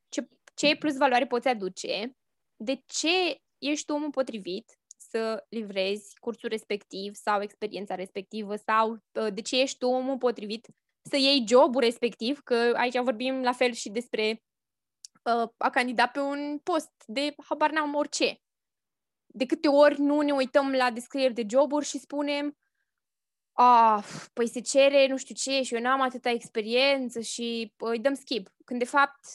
ce, 0.09 0.27
ce 0.53 0.75
plus 0.75 0.97
valoare 0.97 1.27
poți 1.27 1.47
aduce, 1.47 2.15
de 2.55 2.81
ce 2.85 3.41
ești 3.57 3.85
tu 3.85 3.93
omul 3.93 4.09
potrivit 4.09 4.79
să 4.97 5.45
livrezi 5.49 6.19
cursul 6.19 6.49
respectiv 6.49 7.15
sau 7.15 7.41
experiența 7.41 7.95
respectivă 7.95 8.55
sau 8.55 8.91
uh, 8.91 9.33
de 9.33 9.41
ce 9.41 9.61
ești 9.61 9.77
tu 9.77 9.87
omul 9.87 10.17
potrivit 10.17 10.67
să 11.09 11.17
iei 11.17 11.45
jobul 11.47 11.81
respectiv, 11.81 12.39
că 12.43 12.73
aici 12.75 12.97
vorbim 12.97 13.41
la 13.41 13.51
fel 13.51 13.71
și 13.71 13.89
despre 13.89 14.43
uh, 15.23 15.49
a 15.57 15.69
candida 15.69 16.07
pe 16.07 16.19
un 16.19 16.59
post 16.63 16.91
de 17.05 17.35
habar 17.49 17.71
n-am 17.71 17.95
orice 17.95 18.41
de 19.33 19.45
câte 19.45 19.67
ori 19.67 19.99
nu 19.99 20.21
ne 20.21 20.31
uităm 20.31 20.71
la 20.71 20.91
descrieri 20.91 21.33
de 21.33 21.45
joburi 21.49 21.85
și 21.85 21.99
spunem 21.99 22.57
ah, 23.51 24.03
păi 24.33 24.47
se 24.47 24.61
cere 24.61 25.07
nu 25.07 25.17
știu 25.17 25.35
ce 25.35 25.61
și 25.61 25.73
eu 25.73 25.81
n-am 25.81 26.01
atâta 26.01 26.29
experiență 26.29 27.19
și 27.19 27.73
îi 27.77 27.99
dăm 27.99 28.13
skip. 28.13 28.49
Când 28.65 28.79
de 28.79 28.85
fapt 28.85 29.25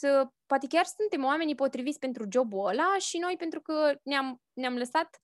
poate 0.46 0.66
chiar 0.66 0.84
suntem 0.84 1.24
oamenii 1.24 1.54
potriviți 1.54 1.98
pentru 1.98 2.26
jobul 2.32 2.66
ăla 2.66 2.98
și 2.98 3.18
noi 3.18 3.36
pentru 3.38 3.60
că 3.60 4.00
ne-am, 4.02 4.42
ne-am 4.52 4.76
lăsat 4.76 5.20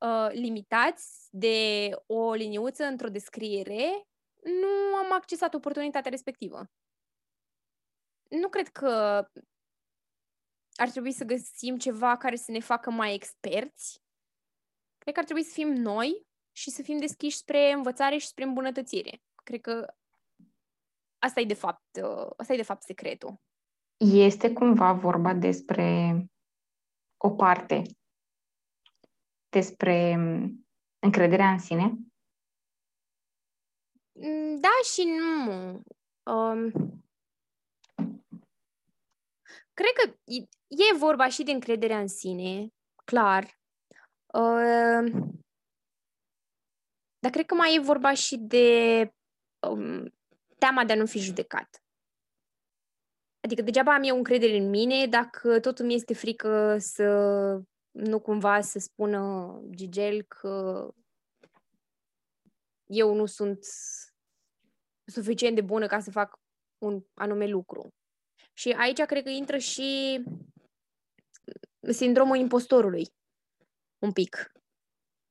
uh, 0.00 0.28
limitați 0.30 1.28
de 1.30 1.90
o 2.06 2.32
liniuță 2.32 2.84
într-o 2.84 3.08
descriere, 3.08 4.06
nu 4.42 4.96
am 4.96 5.12
accesat 5.12 5.54
oportunitatea 5.54 6.10
respectivă. 6.10 6.70
Nu 8.28 8.48
cred 8.48 8.68
că 8.68 8.88
ar 10.74 10.90
trebui 10.90 11.12
să 11.12 11.24
găsim 11.24 11.78
ceva 11.78 12.16
care 12.16 12.36
să 12.36 12.50
ne 12.50 12.60
facă 12.60 12.90
mai 12.90 13.14
experți, 13.14 14.03
Cred 15.04 15.16
că 15.16 15.20
ar 15.20 15.24
trebui 15.24 15.44
să 15.44 15.52
fim 15.52 15.68
noi 15.68 16.26
și 16.52 16.70
să 16.70 16.82
fim 16.82 16.98
deschiși 16.98 17.36
spre 17.36 17.72
învățare 17.72 18.16
și 18.16 18.26
spre 18.26 18.44
îmbunătățire. 18.44 19.22
Cred 19.42 19.60
că 19.60 19.94
asta 21.18 21.40
e 21.40 21.44
de 21.44 21.54
fapt, 21.54 22.00
uh, 22.02 22.30
asta 22.36 22.52
e 22.52 22.56
de 22.56 22.62
fapt 22.62 22.82
secretul. 22.82 23.40
Este 23.96 24.52
cumva 24.52 24.92
vorba 24.92 25.34
despre 25.34 26.16
o 27.16 27.30
parte 27.30 27.82
despre 29.48 30.16
mm, 30.16 30.66
încrederea 30.98 31.50
în 31.50 31.58
sine? 31.58 31.84
Mm, 34.12 34.60
da 34.60 34.68
și 34.92 35.02
nu. 35.04 35.82
Um, 36.32 36.70
cred 39.72 39.92
că 39.94 40.16
e 40.66 40.96
vorba 40.98 41.28
și 41.28 41.42
de 41.42 41.50
încrederea 41.50 42.00
în 42.00 42.08
sine, 42.08 42.68
clar. 43.04 43.62
Uh, 44.34 45.12
dar 47.18 47.30
cred 47.30 47.46
că 47.46 47.54
mai 47.54 47.74
e 47.74 47.80
vorba 47.80 48.14
și 48.14 48.36
de 48.36 49.10
um, 49.68 50.14
teama 50.58 50.84
de 50.84 50.92
a 50.92 50.96
nu 50.96 51.06
fi 51.06 51.18
judecat. 51.18 51.82
Adică 53.40 53.62
degeaba 53.62 53.94
am 53.94 54.02
eu 54.02 54.16
încredere 54.16 54.56
în 54.56 54.68
mine 54.68 55.06
dacă 55.06 55.60
tot 55.60 55.78
îmi 55.78 55.94
este 55.94 56.14
frică 56.14 56.76
să 56.78 57.04
nu 57.90 58.20
cumva 58.20 58.60
să 58.60 58.78
spună 58.78 59.60
Gigel 59.70 60.22
că 60.22 60.88
eu 62.84 63.14
nu 63.14 63.26
sunt 63.26 63.64
suficient 65.04 65.54
de 65.54 65.60
bună 65.60 65.86
ca 65.86 66.00
să 66.00 66.10
fac 66.10 66.38
un 66.78 67.04
anume 67.14 67.46
lucru. 67.46 67.88
Și 68.52 68.70
aici 68.70 69.02
cred 69.02 69.22
că 69.22 69.30
intră 69.30 69.58
și 69.58 70.22
sindromul 71.80 72.36
impostorului. 72.36 73.12
Un 74.04 74.12
pic. 74.12 74.52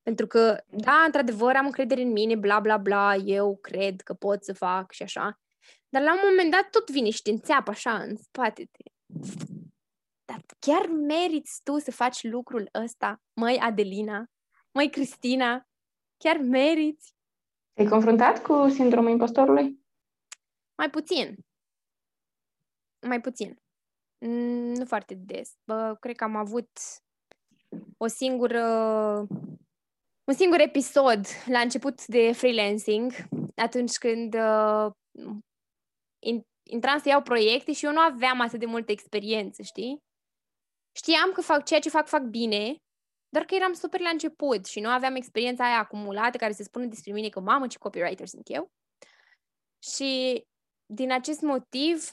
Pentru 0.02 0.26
că, 0.26 0.64
da, 0.66 1.02
într-adevăr, 1.04 1.56
am 1.56 1.66
încredere 1.66 2.02
în 2.02 2.12
mine, 2.12 2.36
bla, 2.36 2.60
bla, 2.60 2.76
bla, 2.76 3.14
eu 3.14 3.56
cred 3.56 4.00
că 4.00 4.14
pot 4.14 4.44
să 4.44 4.52
fac 4.52 4.92
și 4.92 5.02
așa. 5.02 5.40
Dar 5.88 6.02
la 6.02 6.12
un 6.12 6.20
moment 6.28 6.50
dat 6.50 6.70
tot 6.70 6.90
vine 6.90 7.10
și 7.10 7.22
te 7.22 7.30
înțeapă 7.30 7.70
așa 7.70 8.02
în 8.02 8.16
spate. 8.16 8.64
Te... 8.64 8.82
Dar 10.24 10.40
chiar 10.58 10.86
meriți 10.86 11.60
tu 11.62 11.78
să 11.78 11.90
faci 11.90 12.22
lucrul 12.22 12.68
ăsta, 12.82 13.22
măi 13.40 13.58
Adelina, 13.58 14.24
măi 14.70 14.90
Cristina? 14.90 15.68
Chiar 16.16 16.36
meriți? 16.36 17.14
Te-ai 17.72 17.88
confruntat 17.88 18.42
cu 18.42 18.68
sindromul 18.68 19.10
impostorului? 19.10 19.80
Mai 20.76 20.90
puțin. 20.90 21.36
Mai 23.06 23.20
puțin. 23.20 23.62
Mm, 24.18 24.72
nu 24.72 24.84
foarte 24.84 25.14
des. 25.14 25.54
Bă, 25.64 25.96
cred 26.00 26.16
că 26.16 26.24
am 26.24 26.36
avut 26.36 26.70
o 27.96 28.06
singură 28.06 28.64
un 30.24 30.34
singur 30.34 30.60
episod 30.60 31.26
la 31.46 31.58
început 31.58 32.06
de 32.06 32.32
freelancing, 32.32 33.12
atunci 33.54 33.96
când 33.96 34.34
uh, 34.34 34.90
intram 36.70 36.98
să 36.98 37.08
iau 37.08 37.22
proiecte 37.22 37.72
și 37.72 37.84
eu 37.84 37.92
nu 37.92 38.00
aveam 38.00 38.40
atât 38.40 38.58
de 38.58 38.66
multă 38.66 38.92
experiență, 38.92 39.62
știi? 39.62 40.02
Știam 40.96 41.32
că 41.32 41.40
fac 41.40 41.64
ceea 41.64 41.80
ce 41.80 41.88
fac, 41.88 42.06
fac 42.06 42.22
bine, 42.22 42.76
doar 43.28 43.44
că 43.44 43.54
eram 43.54 43.72
super 43.72 44.00
la 44.00 44.08
început 44.08 44.66
și 44.66 44.80
nu 44.80 44.88
aveam 44.88 45.14
experiența 45.14 45.64
aia 45.64 45.78
acumulată 45.78 46.36
care 46.36 46.52
se 46.52 46.62
spune 46.62 46.86
despre 46.86 47.12
mine 47.12 47.28
că 47.28 47.40
mamă 47.40 47.66
ce 47.66 47.78
copywriter 47.78 48.26
sunt 48.26 48.48
eu. 48.50 48.70
Și 49.82 50.42
din 50.86 51.12
acest 51.12 51.40
motiv 51.40 52.10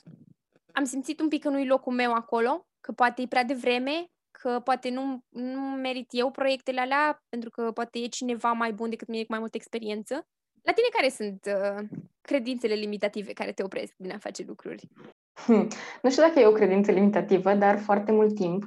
am 0.74 0.84
simțit 0.84 1.20
un 1.20 1.28
pic 1.28 1.42
că 1.42 1.50
nu-i 1.50 1.68
locul 1.68 1.94
meu 1.94 2.14
acolo, 2.14 2.66
că 2.80 2.92
poate 2.92 3.22
e 3.22 3.28
prea 3.28 3.44
devreme, 3.44 4.06
că 4.42 4.60
poate 4.64 4.90
nu, 4.90 5.24
nu 5.30 5.62
merit 5.62 6.08
eu 6.12 6.32
proiectele 6.32 6.80
alea, 6.80 7.24
pentru 7.30 7.50
că 7.50 7.72
poate 7.72 8.00
e 8.00 8.08
cineva 8.08 8.52
mai 8.52 8.74
bun 8.74 8.90
decât 8.90 9.08
mine 9.08 9.24
cu 9.24 9.32
mai 9.32 9.40
multă 9.40 9.58
experiență. 9.58 10.14
La 10.62 10.72
tine 10.72 10.88
care 10.92 11.10
sunt 11.10 11.46
uh, 11.46 11.88
credințele 12.22 12.74
limitative 12.74 13.34
care 13.34 13.52
te 13.52 13.64
opresc 13.64 13.94
din 13.98 14.12
a 14.12 14.18
face 14.18 14.44
lucruri? 14.48 14.88
Hmm. 15.34 15.68
Nu 16.02 16.10
știu 16.10 16.24
dacă 16.24 16.40
e 16.40 16.46
o 16.46 16.52
credință 16.52 16.92
limitativă, 16.92 17.54
dar 17.54 17.80
foarte 17.80 18.12
mult 18.12 18.36
timp 18.36 18.64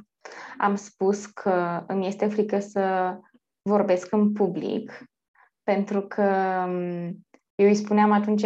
am 0.59 0.75
spus 0.75 1.27
că 1.27 1.85
îmi 1.87 2.07
este 2.07 2.27
frică 2.27 2.59
să 2.59 3.15
vorbesc 3.63 4.13
în 4.13 4.33
public, 4.33 5.05
pentru 5.63 6.01
că 6.01 6.63
hmm, 6.65 7.27
eu 7.55 7.67
îi 7.67 7.75
spuneam 7.75 8.13
atunci 8.13 8.45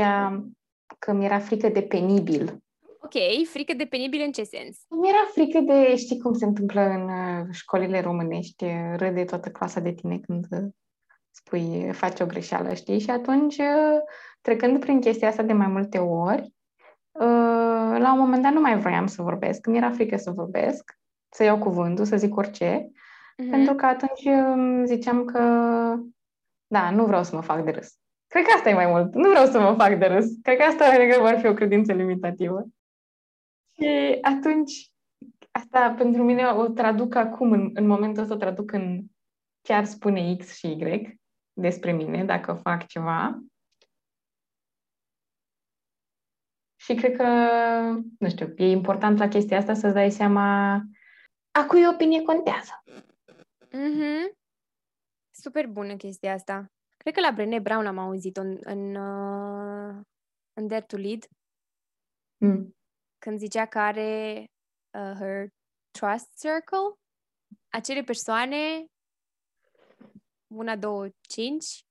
că 0.98 1.12
mi-era 1.12 1.38
frică 1.38 1.68
de 1.68 1.82
penibil. 1.82 2.58
Ok, 3.08 3.46
frică 3.46 3.74
de 3.74 3.84
penibil 3.84 4.22
în 4.24 4.32
ce 4.32 4.42
sens? 4.42 4.78
Mi-era 4.88 5.28
frică 5.32 5.60
de, 5.60 5.96
știi 5.96 6.18
cum 6.18 6.32
se 6.32 6.44
întâmplă 6.44 6.80
în 6.80 7.02
uh, 7.02 7.46
școlile 7.50 8.00
românești, 8.00 8.66
râde 8.96 9.24
toată 9.24 9.48
clasa 9.48 9.80
de 9.80 9.92
tine 9.92 10.18
când 10.18 10.46
spui, 11.30 11.92
faci 11.92 12.20
o 12.20 12.26
greșeală, 12.26 12.74
știi? 12.74 12.98
Și 12.98 13.10
atunci, 13.10 13.56
uh, 13.56 13.98
trecând 14.40 14.80
prin 14.80 15.00
chestia 15.00 15.28
asta 15.28 15.42
de 15.42 15.52
mai 15.52 15.66
multe 15.66 15.98
ori, 15.98 16.42
uh, 17.12 17.98
la 17.98 18.12
un 18.12 18.18
moment 18.18 18.42
dat 18.42 18.52
nu 18.52 18.60
mai 18.60 18.78
vroiam 18.78 19.06
să 19.06 19.22
vorbesc, 19.22 19.66
mi-era 19.66 19.90
frică 19.90 20.16
să 20.16 20.30
vorbesc, 20.30 20.98
să 21.28 21.42
iau 21.44 21.58
cuvântul, 21.58 22.04
să 22.04 22.16
zic 22.16 22.36
orice, 22.36 22.86
mm-hmm. 22.86 23.50
pentru 23.50 23.74
că 23.74 23.86
atunci 23.86 24.24
um, 24.24 24.84
ziceam 24.84 25.24
că, 25.24 25.40
da, 26.66 26.90
nu 26.90 27.04
vreau 27.04 27.22
să 27.22 27.34
mă 27.34 27.42
fac 27.42 27.64
de 27.64 27.70
râs. 27.70 27.98
Cred 28.26 28.44
că 28.44 28.52
asta 28.54 28.68
e 28.68 28.74
mai 28.74 28.86
mult. 28.86 29.14
Nu 29.14 29.28
vreau 29.28 29.46
să 29.46 29.60
mă 29.60 29.74
fac 29.78 29.98
de 29.98 30.06
râs. 30.06 30.26
Cred 30.42 30.56
că 30.56 30.62
asta 30.62 30.84
ar 31.22 31.38
fi 31.38 31.46
o 31.46 31.54
credință 31.54 31.92
limitativă. 31.92 32.66
Și 33.80 34.18
atunci, 34.22 34.90
asta 35.50 35.94
pentru 35.98 36.22
mine 36.22 36.46
o 36.46 36.68
traduc 36.68 37.14
acum, 37.14 37.52
în, 37.52 37.70
în 37.74 37.86
momentul 37.86 38.22
ăsta 38.22 38.34
o 38.34 38.38
traduc 38.38 38.72
în 38.72 39.04
chiar 39.60 39.84
spune 39.84 40.36
X 40.36 40.56
și 40.56 40.66
Y 40.66 41.18
despre 41.52 41.92
mine, 41.92 42.24
dacă 42.24 42.52
fac 42.52 42.86
ceva. 42.86 43.42
Și 46.80 46.94
cred 46.94 47.16
că, 47.16 47.24
nu 48.18 48.28
știu, 48.28 48.52
e 48.56 48.70
important 48.70 49.18
la 49.18 49.28
chestia 49.28 49.58
asta 49.58 49.74
să-ți 49.74 49.94
dai 49.94 50.10
seama 50.10 50.74
a 51.50 51.66
cui 51.68 51.86
opinie 51.86 52.22
contează. 52.22 52.82
Mm-hmm. 53.66 54.36
Super 55.30 55.66
bună 55.66 55.96
chestia 55.96 56.32
asta. 56.32 56.72
Cred 56.96 57.14
că 57.14 57.20
la 57.20 57.32
Brené 57.32 57.58
Brown 57.58 57.86
am 57.86 57.98
auzit-o 57.98 58.40
în, 58.40 58.58
în, 58.60 58.94
uh, 58.94 60.00
în 60.52 60.66
Dare 60.66 60.84
to 60.84 60.96
Lead. 60.96 61.26
Mm. 62.36 62.77
Când 63.18 63.38
zicea 63.38 63.66
că 63.66 63.78
are 63.78 64.44
uh, 64.98 65.12
her 65.18 65.48
trust 65.90 66.38
circle, 66.38 66.98
acele 67.68 68.02
persoane, 68.02 68.84
una, 70.54 70.76
două, 70.76 71.08
cinci, 71.20 71.84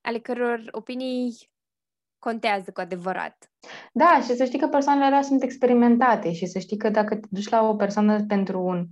ale 0.00 0.18
căror 0.18 0.68
opinii 0.70 1.50
contează 2.18 2.72
cu 2.72 2.80
adevărat. 2.80 3.50
Da, 3.92 4.20
și 4.22 4.36
să 4.36 4.44
știi 4.44 4.58
că 4.58 4.68
persoanele 4.68 5.04
alea 5.04 5.22
sunt 5.22 5.42
experimentate 5.42 6.32
și 6.32 6.46
să 6.46 6.58
știi 6.58 6.76
că 6.76 6.88
dacă 6.88 7.16
te 7.16 7.26
duci 7.30 7.48
la 7.48 7.68
o 7.68 7.76
persoană 7.76 8.24
pentru, 8.24 8.60
un, 8.60 8.86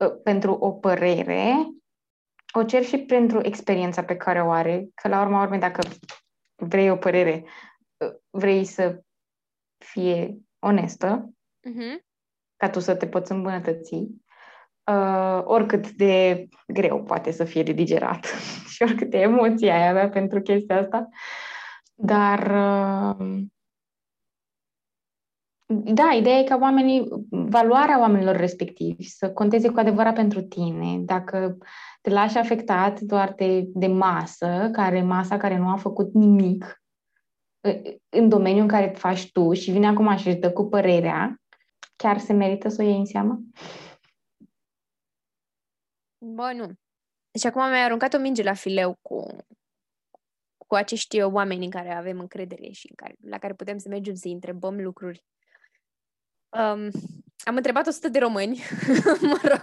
ă, 0.00 0.08
pentru 0.08 0.52
o 0.52 0.72
părere, 0.72 1.54
o 2.54 2.64
cer 2.64 2.84
și 2.84 2.98
pentru 2.98 3.40
experiența 3.42 4.04
pe 4.04 4.16
care 4.16 4.42
o 4.42 4.50
are, 4.50 4.88
că 4.94 5.08
la 5.08 5.20
urma 5.20 5.42
urmei 5.42 5.58
dacă 5.58 5.88
vrei 6.54 6.90
o 6.90 6.96
părere, 6.96 7.44
ă, 8.00 8.20
vrei 8.30 8.64
să 8.64 9.02
fie 9.78 10.38
onestă, 10.58 11.30
uh-huh. 11.68 12.04
ca 12.56 12.70
tu 12.70 12.80
să 12.80 12.94
te 12.94 13.06
poți 13.06 13.32
îmbunătăți, 13.32 13.94
uh, 13.94 15.42
oricât 15.44 15.90
de 15.90 16.48
greu 16.66 17.02
poate 17.02 17.30
să 17.30 17.44
fie 17.44 17.62
de 17.62 17.72
digerat 17.72 18.24
și 18.72 18.82
oricâte 18.82 19.18
emoții 19.18 19.70
ai 19.70 19.88
avea 19.88 20.08
pentru 20.08 20.40
chestia 20.40 20.78
asta, 20.80 21.08
dar 21.94 22.40
uh, 22.40 23.42
da, 25.70 26.12
ideea 26.12 26.38
e 26.38 26.44
ca 26.44 26.58
oamenii, 26.60 27.08
valoarea 27.30 28.00
oamenilor 28.00 28.36
respectivi 28.36 29.02
să 29.02 29.32
conteze 29.32 29.68
cu 29.68 29.78
adevărat 29.78 30.14
pentru 30.14 30.40
tine. 30.40 30.98
Dacă 30.98 31.58
te 32.00 32.10
lași 32.10 32.38
afectat 32.38 33.00
doar 33.00 33.32
de, 33.36 33.64
de 33.74 33.86
masă, 33.86 34.68
care 34.72 35.02
masa 35.02 35.36
care 35.36 35.58
nu 35.58 35.68
a 35.68 35.76
făcut 35.76 36.12
nimic 36.12 36.82
în 38.08 38.28
domeniul 38.28 38.62
în 38.62 38.68
care 38.68 38.86
faci 38.86 39.32
tu 39.32 39.52
și 39.52 39.70
vine 39.70 39.86
acum 39.86 40.16
și 40.16 40.28
își 40.28 40.36
dă 40.36 40.52
cu 40.52 40.68
părerea, 40.68 41.40
chiar 41.96 42.18
se 42.18 42.32
merită 42.32 42.68
să 42.68 42.82
o 42.82 42.84
iei 42.84 42.98
în 42.98 43.04
seamă? 43.04 43.40
Bă, 46.18 46.52
nu. 46.54 46.72
Deci 47.30 47.44
acum 47.44 47.68
mi-ai 47.68 47.84
aruncat 47.84 48.14
o 48.14 48.18
minge 48.18 48.42
la 48.42 48.54
fileu 48.54 48.98
cu, 49.02 49.26
cu 50.66 50.74
acești 50.74 51.22
oameni 51.22 51.64
în 51.64 51.70
care 51.70 51.94
avem 51.94 52.18
încredere 52.18 52.70
și 52.70 52.86
în 52.88 52.94
care, 52.94 53.14
la 53.20 53.38
care 53.38 53.54
putem 53.54 53.78
să 53.78 53.88
mergem 53.88 54.14
să 54.14 54.28
întrebăm 54.28 54.80
lucruri. 54.80 55.24
Um, 56.48 56.90
am 57.44 57.56
întrebat 57.56 57.86
100 57.86 58.08
de 58.08 58.18
români, 58.18 58.62
mă 59.30 59.38
rog, 59.42 59.62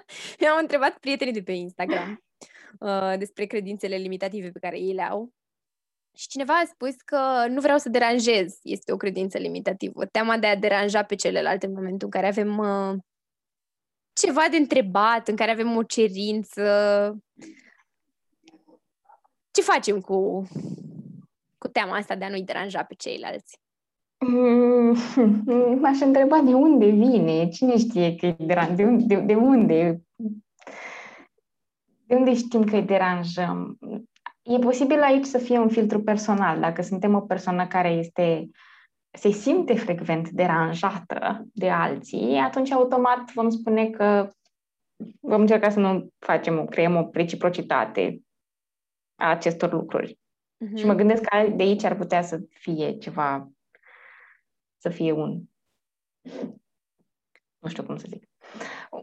am 0.52 0.58
întrebat 0.60 0.98
prietenii 0.98 1.32
de 1.32 1.42
pe 1.42 1.52
Instagram 1.52 2.24
uh, 2.78 3.14
despre 3.18 3.46
credințele 3.46 3.96
limitative 3.96 4.50
pe 4.50 4.58
care 4.58 4.78
ei 4.78 4.94
le 4.94 5.02
au. 5.02 5.32
Și 6.14 6.28
cineva 6.28 6.52
a 6.54 6.64
spus 6.64 6.94
că 7.04 7.46
nu 7.48 7.60
vreau 7.60 7.78
să 7.78 7.88
deranjez, 7.88 8.58
este 8.62 8.92
o 8.92 8.96
credință 8.96 9.38
limitativă. 9.38 10.06
Teama 10.06 10.38
de 10.38 10.46
a 10.46 10.56
deranja 10.56 11.02
pe 11.02 11.14
celelalte 11.14 11.66
în 11.66 11.72
momentul 11.72 12.08
în 12.12 12.20
care 12.20 12.26
avem 12.26 12.58
uh, 12.58 12.98
ceva 14.12 14.42
de 14.50 14.56
întrebat, 14.56 15.28
în 15.28 15.36
care 15.36 15.50
avem 15.50 15.76
o 15.76 15.82
cerință. 15.82 16.62
Ce 19.50 19.62
facem 19.62 20.00
cu, 20.00 20.48
cu 21.58 21.68
teama 21.68 21.96
asta 21.96 22.14
de 22.14 22.24
a 22.24 22.28
nu-i 22.28 22.44
deranja 22.44 22.82
pe 22.82 22.94
ceilalți? 22.94 23.58
Mm, 24.26 24.96
m-aș 25.80 26.00
întreba 26.00 26.40
de 26.40 26.54
unde 26.54 26.86
vine, 26.86 27.48
cine 27.48 27.78
știe 27.78 28.14
că 28.14 28.26
e 28.26 28.36
deranj, 28.38 28.76
de, 28.76 28.84
unde, 28.84 29.14
de, 29.14 29.20
de 29.20 29.34
unde, 29.34 30.02
de 32.06 32.14
unde 32.14 32.34
știm 32.34 32.64
că 32.64 32.76
îi 32.76 32.82
deranjăm. 32.82 33.78
E 34.50 34.58
posibil 34.58 35.02
aici 35.02 35.24
să 35.24 35.38
fie 35.38 35.58
un 35.58 35.68
filtru 35.68 36.02
personal, 36.02 36.60
dacă 36.60 36.82
suntem 36.82 37.14
o 37.14 37.20
persoană 37.20 37.66
care 37.66 37.88
este 37.88 38.50
se 39.18 39.30
simte 39.30 39.74
frecvent 39.74 40.28
deranjată 40.28 41.46
de 41.52 41.70
alții, 41.70 42.36
atunci 42.36 42.70
automat 42.70 43.32
vom 43.32 43.50
spune 43.50 43.90
că 43.90 44.28
vom 45.20 45.40
încerca 45.40 45.70
să 45.70 45.80
nu 45.80 46.12
facem, 46.18 46.66
creăm 46.66 46.96
o 46.96 47.08
reciprocitate 47.12 48.22
a 49.14 49.30
acestor 49.30 49.72
lucruri. 49.72 50.14
Uh-huh. 50.14 50.76
Și 50.76 50.86
mă 50.86 50.94
gândesc 50.94 51.22
că 51.22 51.48
de 51.48 51.62
aici 51.62 51.84
ar 51.84 51.96
putea 51.96 52.22
să 52.22 52.40
fie 52.48 52.98
ceva, 52.98 53.50
să 54.76 54.88
fie 54.88 55.12
un, 55.12 55.42
nu 57.58 57.68
știu 57.68 57.82
cum 57.82 57.96
să 57.96 58.06
zic, 58.08 58.28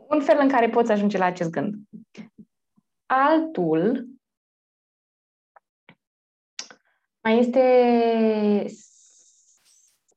un 0.09 0.21
fel 0.21 0.37
în 0.39 0.49
care 0.49 0.69
poți 0.69 0.91
ajunge 0.91 1.17
la 1.17 1.25
acest 1.25 1.49
gând. 1.49 1.75
Altul 3.05 4.07
mai 7.27 7.39
este 7.39 7.65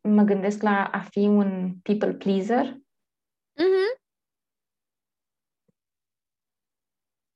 mă 0.03 0.23
gândesc 0.23 0.63
la 0.63 0.85
a 0.85 1.01
fi 1.01 1.19
un 1.19 1.75
people 1.83 2.15
pleaser. 2.15 2.75
Mm-hmm. 3.55 4.01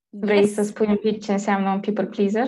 Vrei 0.08 0.40
yes. 0.40 0.54
să 0.54 0.62
spui 0.62 0.86
un 0.86 0.96
pic 0.96 1.22
ce 1.22 1.32
înseamnă 1.32 1.70
un 1.70 1.80
people 1.80 2.06
pleaser? 2.06 2.46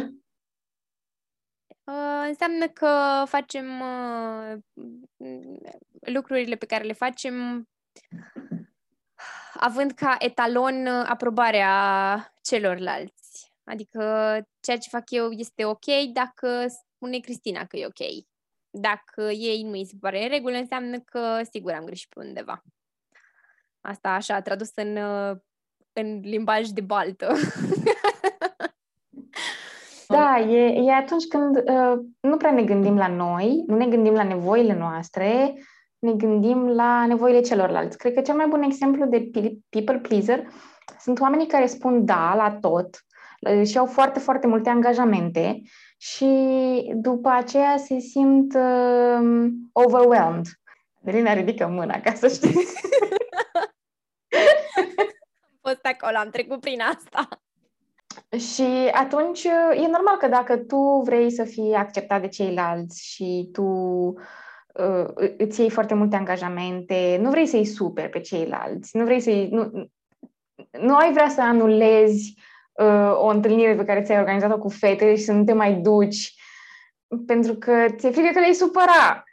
Uh, 1.85 2.25
înseamnă 2.27 2.69
că 2.69 3.23
facem 3.27 3.81
uh, 3.81 4.57
lucrurile 6.01 6.57
pe 6.57 6.67
care 6.67 6.85
le 6.85 6.93
facem 6.93 7.69
având 9.69 9.93
ca 9.93 10.17
etalon 10.19 10.87
uh, 10.87 11.05
aprobarea 11.09 12.35
celorlalți. 12.43 13.53
Adică 13.65 14.01
ceea 14.61 14.79
ce 14.79 14.89
fac 14.89 15.11
eu 15.11 15.31
este 15.31 15.65
ok 15.65 15.85
dacă 16.13 16.67
spune 17.07 17.21
Cristina 17.21 17.65
că 17.65 17.77
e 17.77 17.87
ok. 17.87 18.25
Dacă 18.71 19.31
ei 19.31 19.63
nu 19.63 19.71
îi 19.71 19.87
se 19.87 19.97
pare 20.01 20.23
în 20.23 20.29
regulă, 20.29 20.57
înseamnă 20.57 20.99
că 20.99 21.41
sigur 21.51 21.73
am 21.73 21.85
greșit 21.85 22.09
pe 22.09 22.21
undeva. 22.21 22.63
Asta 23.81 24.09
așa, 24.09 24.41
tradus 24.41 24.71
în, 24.75 24.97
uh, 24.97 25.37
în 25.93 26.21
limbaj 26.21 26.69
de 26.69 26.81
baltă. 26.81 27.33
Da, 30.09 30.39
e, 30.39 30.83
e 30.83 30.93
atunci 30.93 31.27
când 31.27 31.57
uh, 31.57 32.05
nu 32.21 32.37
prea 32.37 32.51
ne 32.51 32.63
gândim 32.63 32.97
la 32.97 33.07
noi, 33.07 33.65
nu 33.67 33.77
ne 33.77 33.87
gândim 33.87 34.13
la 34.13 34.23
nevoile 34.23 34.75
noastre, 34.75 35.55
ne 35.99 36.13
gândim 36.13 36.69
la 36.69 37.07
nevoile 37.07 37.41
celorlalți. 37.41 37.99
Cred 37.99 38.15
că 38.15 38.21
cel 38.21 38.35
mai 38.35 38.47
bun 38.47 38.63
exemplu 38.63 39.07
de 39.07 39.31
people 39.69 39.99
pleaser 39.99 40.47
sunt 41.01 41.21
oamenii 41.21 41.47
care 41.47 41.67
spun 41.67 42.05
da 42.05 42.35
la 42.35 42.59
tot 42.61 43.05
și 43.65 43.79
au 43.79 43.87
foarte, 43.87 44.19
foarte 44.19 44.47
multe 44.47 44.69
angajamente 44.69 45.63
și 45.97 46.27
după 46.95 47.29
aceea 47.29 47.77
se 47.77 47.99
simt 47.99 48.55
uh, 48.55 49.49
overwhelmed. 49.73 50.47
Melina 51.03 51.33
ridică 51.33 51.67
mâna 51.67 52.01
ca 52.01 52.15
să 52.15 52.29
știi. 52.29 52.55
am 55.49 55.59
fost 55.61 55.81
acolo, 55.83 56.17
am 56.17 56.31
trecut 56.31 56.61
prin 56.61 56.81
asta. 56.81 57.29
Și 58.39 58.91
atunci 58.93 59.45
e 59.75 59.89
normal 59.91 60.17
că 60.19 60.29
dacă 60.29 60.57
tu 60.57 61.01
vrei 61.05 61.31
să 61.31 61.45
fii 61.45 61.73
acceptat 61.75 62.21
de 62.21 62.29
ceilalți 62.29 63.05
și 63.05 63.49
tu 63.53 63.65
uh, 64.75 65.33
îți 65.37 65.61
iei 65.61 65.71
foarte 65.71 65.95
multe 65.95 66.17
angajamente, 66.17 67.19
nu 67.21 67.31
vrei 67.31 67.47
să-i 67.47 67.65
super 67.65 68.09
pe 68.09 68.21
ceilalți, 68.21 68.97
nu 68.97 69.05
vrei 69.05 69.21
să-i... 69.21 69.49
Nu, 69.49 69.89
nu 70.81 70.97
ai 70.97 71.13
vrea 71.13 71.29
să 71.29 71.41
anulezi 71.41 72.35
uh, 72.79 73.13
o 73.15 73.27
întâlnire 73.27 73.75
pe 73.75 73.85
care 73.85 74.03
ți-ai 74.03 74.19
organizat-o 74.19 74.59
cu 74.59 74.69
fete 74.69 75.17
și 75.17 75.23
să 75.23 75.33
nu 75.33 75.45
te 75.45 75.53
mai 75.53 75.75
duci 75.75 76.35
pentru 77.27 77.55
că 77.55 77.87
ți-e 77.97 78.11
frică 78.11 78.31
că 78.33 78.39
le-ai 78.39 78.53
supăra. 78.53 79.25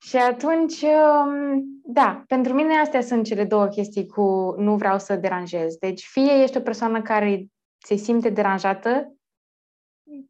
Și 0.00 0.16
atunci, 0.16 0.82
um, 0.82 1.64
da, 1.84 2.24
pentru 2.26 2.52
mine 2.52 2.78
astea 2.78 3.00
sunt 3.00 3.24
cele 3.24 3.44
două 3.44 3.66
chestii 3.66 4.06
cu 4.06 4.54
nu 4.58 4.76
vreau 4.76 4.98
să 4.98 5.16
deranjez. 5.16 5.76
Deci 5.76 6.04
fie 6.04 6.42
ești 6.42 6.56
o 6.56 6.60
persoană 6.60 7.02
care 7.02 7.46
se 7.78 7.94
simte 7.94 8.28
deranjată 8.28 9.12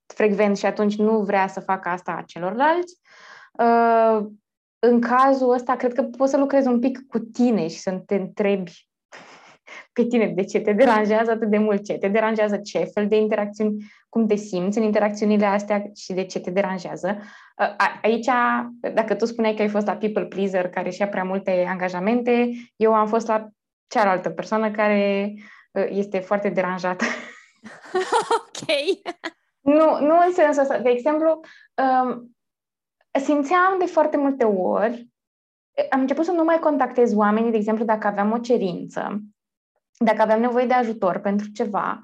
frecvent 0.06 0.56
și 0.56 0.66
atunci 0.66 0.96
nu 0.96 1.20
vrea 1.20 1.46
să 1.46 1.60
facă 1.60 1.88
asta 1.88 2.12
a 2.12 2.22
celorlalți. 2.22 2.98
Uh, 3.52 4.26
în 4.78 5.00
cazul 5.00 5.52
ăsta, 5.52 5.76
cred 5.76 5.92
că 5.92 6.02
poți 6.02 6.30
să 6.30 6.38
lucrezi 6.38 6.68
un 6.68 6.78
pic 6.78 7.06
cu 7.06 7.18
tine 7.18 7.68
și 7.68 7.78
să 7.78 8.02
te 8.06 8.14
întrebi 8.14 8.87
pe 9.98 10.06
tine 10.06 10.26
de 10.26 10.44
ce 10.44 10.60
te 10.60 10.72
deranjează 10.72 11.30
atât 11.30 11.50
de 11.50 11.58
mult, 11.58 11.84
ce 11.84 11.92
te 11.92 12.08
deranjează, 12.08 12.56
ce 12.56 12.78
fel 12.78 13.08
de 13.08 13.16
interacțiuni, 13.16 13.84
cum 14.08 14.26
te 14.26 14.34
simți 14.34 14.78
în 14.78 14.84
interacțiunile 14.84 15.46
astea 15.46 15.82
și 15.94 16.12
de 16.12 16.24
ce 16.24 16.40
te 16.40 16.50
deranjează. 16.50 17.18
Aici, 18.02 18.28
dacă 18.94 19.14
tu 19.14 19.24
spuneai 19.24 19.54
că 19.54 19.62
ai 19.62 19.68
fost 19.68 19.86
la 19.86 19.96
people 19.96 20.24
pleaser 20.24 20.68
care 20.68 20.90
și-a 20.90 21.08
prea 21.08 21.24
multe 21.24 21.66
angajamente, 21.68 22.50
eu 22.76 22.94
am 22.94 23.06
fost 23.06 23.26
la 23.26 23.48
cealaltă 23.86 24.30
persoană 24.30 24.70
care 24.70 25.34
este 25.88 26.18
foarte 26.18 26.48
deranjată. 26.48 27.04
ok. 28.38 28.68
nu, 29.60 30.06
nu 30.06 30.14
în 30.26 30.32
sensul 30.32 30.62
ăsta. 30.62 30.78
De 30.78 30.90
exemplu, 30.90 31.40
um, 31.74 32.36
simțeam 33.20 33.76
de 33.78 33.84
foarte 33.84 34.16
multe 34.16 34.44
ori 34.44 35.08
am 35.90 36.00
început 36.00 36.24
să 36.24 36.32
nu 36.32 36.44
mai 36.44 36.58
contactez 36.58 37.14
oamenii, 37.14 37.50
de 37.50 37.56
exemplu, 37.56 37.84
dacă 37.84 38.06
aveam 38.06 38.32
o 38.32 38.38
cerință 38.38 39.20
dacă 40.04 40.22
aveam 40.22 40.40
nevoie 40.40 40.66
de 40.66 40.74
ajutor 40.74 41.18
pentru 41.18 41.48
ceva, 41.48 42.02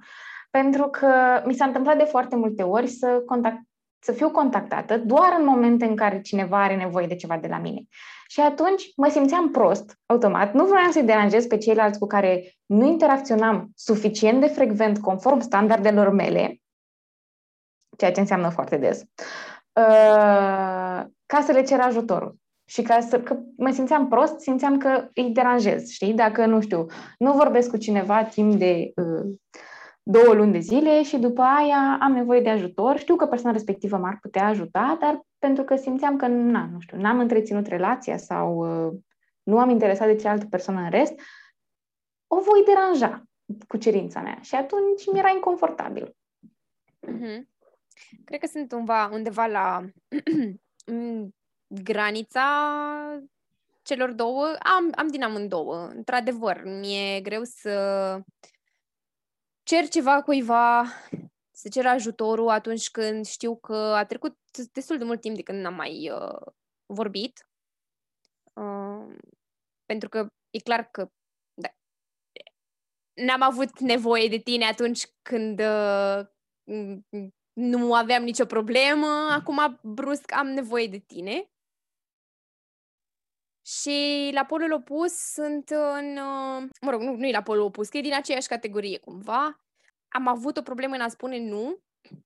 pentru 0.50 0.88
că 0.88 1.42
mi 1.44 1.54
s-a 1.54 1.64
întâmplat 1.64 1.98
de 1.98 2.04
foarte 2.04 2.36
multe 2.36 2.62
ori 2.62 2.86
să, 2.86 3.22
contact, 3.26 3.60
să 3.98 4.12
fiu 4.12 4.30
contactată 4.30 4.98
doar 4.98 5.34
în 5.38 5.44
momente 5.44 5.84
în 5.84 5.96
care 5.96 6.20
cineva 6.20 6.62
are 6.62 6.76
nevoie 6.76 7.06
de 7.06 7.16
ceva 7.16 7.36
de 7.36 7.48
la 7.48 7.58
mine. 7.58 7.82
Și 8.28 8.40
atunci 8.40 8.92
mă 8.96 9.08
simțeam 9.08 9.50
prost, 9.50 9.98
automat. 10.06 10.52
Nu 10.52 10.64
vreau 10.64 10.90
să-i 10.90 11.02
deranjez 11.02 11.46
pe 11.46 11.56
ceilalți 11.56 11.98
cu 11.98 12.06
care 12.06 12.54
nu 12.66 12.86
interacționam 12.86 13.70
suficient 13.74 14.40
de 14.40 14.46
frecvent 14.46 14.98
conform 14.98 15.40
standardelor 15.40 16.08
mele, 16.08 16.60
ceea 17.96 18.12
ce 18.12 18.20
înseamnă 18.20 18.48
foarte 18.48 18.76
des, 18.76 19.00
uh, 19.00 19.06
ca 21.26 21.40
să 21.42 21.52
le 21.52 21.62
cer 21.62 21.80
ajutorul. 21.80 22.42
Și 22.66 22.82
ca 22.82 23.00
să, 23.00 23.20
că 23.20 23.38
mă 23.56 23.70
simțeam 23.70 24.08
prost, 24.08 24.40
simțeam 24.40 24.78
că 24.78 25.08
îi 25.14 25.30
deranjez, 25.30 25.88
știi? 25.88 26.14
Dacă, 26.14 26.46
nu 26.46 26.60
știu, 26.60 26.86
nu 27.18 27.32
vorbesc 27.32 27.70
cu 27.70 27.76
cineva 27.76 28.24
timp 28.24 28.54
de 28.54 28.92
uh, 28.96 29.34
două 30.02 30.34
luni 30.34 30.52
de 30.52 30.58
zile 30.58 31.02
și 31.02 31.16
după 31.16 31.42
aia 31.42 31.98
am 32.00 32.12
nevoie 32.12 32.40
de 32.40 32.50
ajutor, 32.50 32.98
știu 32.98 33.16
că 33.16 33.26
persoana 33.26 33.56
respectivă 33.56 33.96
m-ar 33.96 34.18
putea 34.20 34.46
ajuta, 34.46 34.96
dar 35.00 35.20
pentru 35.38 35.64
că 35.64 35.76
simțeam 35.76 36.16
că, 36.16 36.26
na, 36.26 36.68
nu 36.72 36.80
știu, 36.80 36.98
n-am 36.98 37.18
întreținut 37.18 37.66
relația 37.66 38.16
sau 38.16 38.56
uh, 38.56 38.92
nu 39.42 39.58
am 39.58 39.70
interesat 39.70 40.06
de 40.06 40.16
cealaltă 40.16 40.46
persoană 40.46 40.80
în 40.80 40.90
rest, 40.90 41.14
o 42.26 42.40
voi 42.40 42.64
deranja 42.64 43.22
cu 43.68 43.76
cerința 43.76 44.20
mea. 44.20 44.38
Și 44.40 44.54
atunci 44.54 45.12
mi 45.12 45.18
era 45.18 45.30
inconfortabil. 45.30 46.16
Mm-hmm. 47.06 47.42
Cred 48.24 48.40
că 48.40 48.46
sunt 48.46 48.72
undeva, 48.72 49.10
undeva 49.12 49.46
la 49.46 49.84
granița 51.82 53.22
celor 53.82 54.12
două. 54.12 54.44
Am, 54.46 54.92
am 54.94 55.08
din 55.08 55.22
amândouă. 55.22 55.86
Într-adevăr, 55.86 56.62
mi-e 56.64 57.20
greu 57.20 57.44
să 57.44 58.18
cer 59.62 59.88
ceva 59.88 60.22
cuiva, 60.22 60.84
să 61.50 61.68
cer 61.68 61.86
ajutorul 61.86 62.48
atunci 62.48 62.90
când 62.90 63.26
știu 63.26 63.56
că 63.56 63.74
a 63.74 64.04
trecut 64.04 64.38
destul 64.72 64.98
de 64.98 65.04
mult 65.04 65.20
timp 65.20 65.36
de 65.36 65.42
când 65.42 65.60
n-am 65.60 65.74
mai 65.74 66.10
uh, 66.10 66.52
vorbit. 66.86 67.48
Uh, 68.52 69.16
pentru 69.84 70.08
că 70.08 70.26
e 70.50 70.58
clar 70.58 70.88
că 70.90 71.08
da, 71.54 71.68
n-am 73.14 73.42
avut 73.42 73.78
nevoie 73.80 74.28
de 74.28 74.38
tine 74.38 74.64
atunci 74.64 75.06
când 75.22 75.60
uh, 75.60 76.20
nu 77.52 77.94
aveam 77.94 78.22
nicio 78.22 78.44
problemă, 78.44 79.06
acum 79.30 79.80
brusc 79.82 80.32
am 80.32 80.46
nevoie 80.46 80.86
de 80.86 80.98
tine. 80.98 81.48
Și 83.66 84.30
la 84.32 84.44
polul 84.44 84.72
opus 84.72 85.12
sunt 85.12 85.70
în... 85.70 86.16
Uh, 86.16 86.68
mă 86.80 86.90
rog, 86.90 87.00
nu, 87.00 87.16
nu 87.16 87.26
e 87.26 87.30
la 87.30 87.42
polul 87.42 87.64
opus, 87.64 87.88
că 87.88 87.96
e 87.96 88.00
din 88.00 88.14
aceeași 88.14 88.48
categorie 88.48 88.98
cumva. 88.98 89.60
Am 90.08 90.28
avut 90.28 90.56
o 90.56 90.62
problemă 90.62 90.94
în 90.94 91.00
a 91.00 91.08
spune 91.08 91.38
nu, 91.38 91.78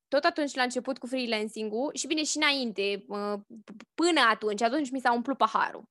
tot 0.09 0.25
atunci 0.25 0.55
la 0.55 0.63
început 0.63 0.99
cu 0.99 1.07
freelancing-ul 1.07 1.91
și 1.95 2.07
bine 2.07 2.25
și 2.25 2.37
înainte, 2.37 3.05
uh, 3.07 3.35
până 3.95 4.21
atunci, 4.31 4.63
atunci 4.63 4.91
mi 4.91 5.01
s-a 5.01 5.13
umplut 5.13 5.37
paharul. 5.37 5.85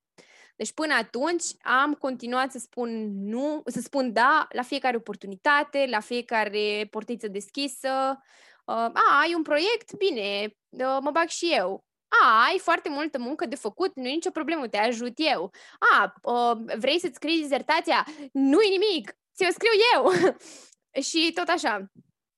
Deci 0.56 0.74
până 0.74 0.94
atunci 0.94 1.44
am 1.62 1.94
continuat 1.94 2.52
să 2.52 2.60
spun 2.60 2.90
nu, 3.30 3.62
să 3.66 3.80
spun 3.82 4.14
da 4.14 4.48
la 4.50 4.62
fiecare 4.62 4.96
oportunitate, 4.96 5.86
la 5.90 6.00
fiecare 6.00 6.88
portiță 6.92 7.28
deschisă. 7.28 8.20
Uh, 8.66 8.74
a, 8.76 9.20
ai 9.22 9.34
un 9.36 9.42
proiect? 9.42 9.96
Bine, 9.98 10.56
uh, 10.70 10.98
mă 11.02 11.10
bag 11.12 11.28
și 11.28 11.54
eu. 11.54 11.87
A, 12.08 12.46
ai 12.50 12.60
foarte 12.60 12.90
multă 12.90 13.20
muncă 13.20 13.46
de 13.46 13.56
făcut, 13.56 13.96
nu 13.96 14.08
e 14.08 14.12
nicio 14.12 14.32
problemă, 14.32 14.68
te 14.68 14.78
ajut 14.78 15.14
eu. 15.16 15.52
A, 15.94 16.14
uh, 16.22 16.58
vrei 16.78 17.00
să-ți 17.00 17.16
scrii 17.16 17.42
dizertația? 17.42 18.06
Nu-i 18.32 18.70
nimic, 18.70 19.18
ți-o 19.36 19.52
scriu 19.52 19.72
eu. 19.96 20.12
și 21.10 21.32
tot 21.34 21.48
așa. 21.48 21.92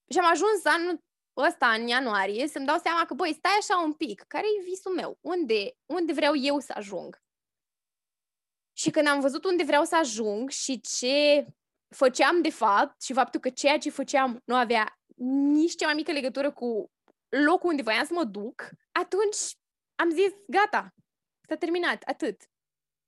Și 0.10 0.18
am 0.18 0.30
ajuns 0.32 0.66
anul 0.66 1.04
ăsta, 1.38 1.68
în 1.68 1.88
ianuarie, 1.88 2.48
să-mi 2.48 2.66
dau 2.66 2.78
seama 2.78 3.06
că, 3.06 3.14
băi, 3.14 3.34
stai 3.34 3.52
așa 3.60 3.80
un 3.80 3.94
pic, 3.94 4.22
care 4.28 4.46
e 4.60 4.64
visul 4.64 4.94
meu? 4.94 5.18
Unde, 5.22 5.78
unde 5.86 6.14
vreau 6.14 6.36
eu 6.36 6.60
să 6.60 6.74
ajung? 6.76 7.22
Și 8.74 8.90
când 8.90 9.08
am 9.08 9.20
văzut 9.20 9.46
unde 9.46 9.64
vreau 9.64 9.84
să 9.84 9.96
ajung 9.96 10.50
și 10.50 10.82
ce 10.82 11.46
făceam 11.96 12.42
de 12.42 12.50
fapt 12.50 13.02
și 13.02 13.14
faptul 13.14 13.40
că 13.40 13.50
ceea 13.50 13.78
ce 13.78 13.90
făceam 13.90 14.42
nu 14.46 14.56
avea 14.56 15.00
nici 15.52 15.76
cea 15.76 15.86
mai 15.86 15.96
mică 15.96 16.12
legătură 16.12 16.52
cu 16.52 16.92
locul 17.30 17.70
unde 17.70 17.82
voiam 17.82 18.06
să 18.06 18.14
mă 18.14 18.24
duc, 18.24 18.70
atunci 18.92 19.38
am 20.00 20.10
zis, 20.10 20.34
gata, 20.48 20.94
s-a 21.48 21.56
terminat, 21.56 22.04
atât. 22.04 22.50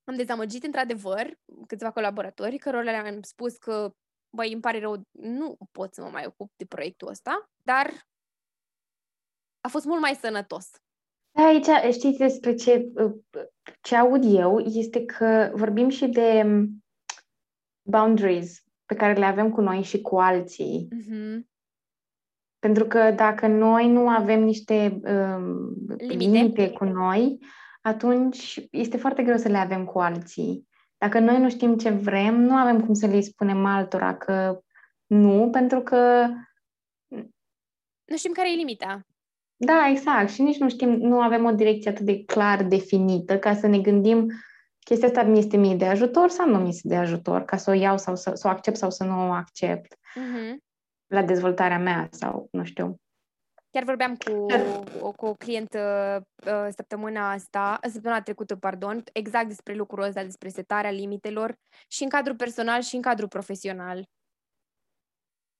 Am 0.03 0.15
dezamăgit, 0.15 0.63
într-adevăr, 0.63 1.39
câțiva 1.67 1.91
colaboratori, 1.91 2.57
cărora 2.57 2.91
le-am 2.91 3.21
spus 3.21 3.57
că, 3.57 3.95
băi, 4.35 4.51
îmi 4.51 4.61
pare 4.61 4.79
rău, 4.79 5.03
nu 5.11 5.57
pot 5.71 5.93
să 5.93 6.01
mă 6.01 6.09
mai 6.09 6.25
ocup 6.25 6.51
de 6.55 6.65
proiectul 6.65 7.07
ăsta, 7.07 7.49
dar 7.63 8.07
a 9.61 9.67
fost 9.67 9.85
mult 9.85 10.01
mai 10.01 10.15
sănătos. 10.15 10.69
Aici, 11.31 11.93
știți 11.93 12.17
despre 12.17 12.55
ce, 12.55 12.91
ce 13.81 13.95
aud 13.95 14.23
eu, 14.25 14.59
este 14.59 15.05
că 15.05 15.51
vorbim 15.55 15.89
și 15.89 16.07
de 16.07 16.43
boundaries 17.81 18.63
pe 18.85 18.95
care 18.95 19.19
le 19.19 19.25
avem 19.25 19.51
cu 19.51 19.61
noi 19.61 19.83
și 19.83 20.01
cu 20.01 20.19
alții. 20.19 20.87
Mm-hmm. 20.95 21.50
Pentru 22.61 22.85
că 22.85 23.11
dacă 23.15 23.47
noi 23.47 23.87
nu 23.87 24.07
avem 24.07 24.43
niște 24.43 24.99
um, 25.03 25.73
limite. 25.97 26.13
limite 26.13 26.69
cu 26.69 26.83
noi, 26.83 27.37
atunci 27.81 28.67
este 28.71 28.97
foarte 28.97 29.23
greu 29.23 29.37
să 29.37 29.47
le 29.47 29.57
avem 29.57 29.85
cu 29.85 29.99
alții. 29.99 30.67
Dacă 30.97 31.19
noi 31.19 31.39
nu 31.39 31.49
știm 31.49 31.77
ce 31.77 31.89
vrem, 31.89 32.41
nu 32.41 32.55
avem 32.55 32.85
cum 32.85 32.93
să 32.93 33.07
le 33.07 33.21
spunem 33.21 33.65
altora 33.65 34.17
că 34.17 34.59
nu, 35.05 35.49
pentru 35.51 35.81
că 35.81 36.27
nu 38.05 38.17
știm 38.17 38.31
care 38.31 38.51
e 38.51 38.55
limita. 38.55 39.05
Da, 39.55 39.87
exact. 39.89 40.29
Și 40.29 40.41
nici 40.41 40.57
nu 40.57 40.69
știm, 40.69 40.89
nu 40.89 41.21
avem 41.21 41.45
o 41.45 41.51
direcție 41.51 41.89
atât 41.89 42.05
de 42.05 42.23
clar 42.23 42.63
definită 42.63 43.39
ca 43.39 43.55
să 43.55 43.67
ne 43.67 43.79
gândim 43.79 44.31
chestia 44.79 45.07
asta 45.07 45.23
mi 45.23 45.37
este 45.37 45.57
mie 45.57 45.75
de 45.75 45.85
ajutor 45.85 46.29
sau 46.29 46.49
nu 46.49 46.57
mi 46.57 46.69
este 46.69 46.87
de 46.87 46.95
ajutor, 46.95 47.41
ca 47.41 47.57
să 47.57 47.69
o 47.69 47.73
iau 47.73 47.97
sau 47.97 48.15
să, 48.15 48.31
să 48.33 48.47
o 48.47 48.49
accept 48.49 48.77
sau 48.77 48.89
să 48.89 49.03
nu 49.03 49.27
o 49.27 49.31
accept 49.31 49.95
uh-huh. 49.95 50.55
La 51.11 51.23
dezvoltarea 51.23 51.79
mea 51.79 52.07
sau 52.11 52.47
nu 52.51 52.63
știu. 52.63 52.95
Chiar 53.71 53.83
vorbeam 53.83 54.15
cu, 54.15 54.45
cu, 54.99 55.11
cu 55.11 55.25
o 55.25 55.33
clientă 55.33 55.79
uh, 56.45 56.67
săptămâna 56.75 57.31
asta, 57.31 57.79
săptămâna 57.81 58.21
trecută, 58.21 58.55
pardon, 58.55 59.03
exact 59.13 59.47
despre 59.47 59.73
lucrul 59.73 60.03
ăsta, 60.03 60.23
despre 60.23 60.49
setarea 60.49 60.91
limitelor 60.91 61.55
și 61.87 62.03
în 62.03 62.09
cadrul 62.09 62.35
personal 62.35 62.81
și 62.81 62.95
în 62.95 63.01
cadrul 63.01 63.27
profesional 63.27 64.05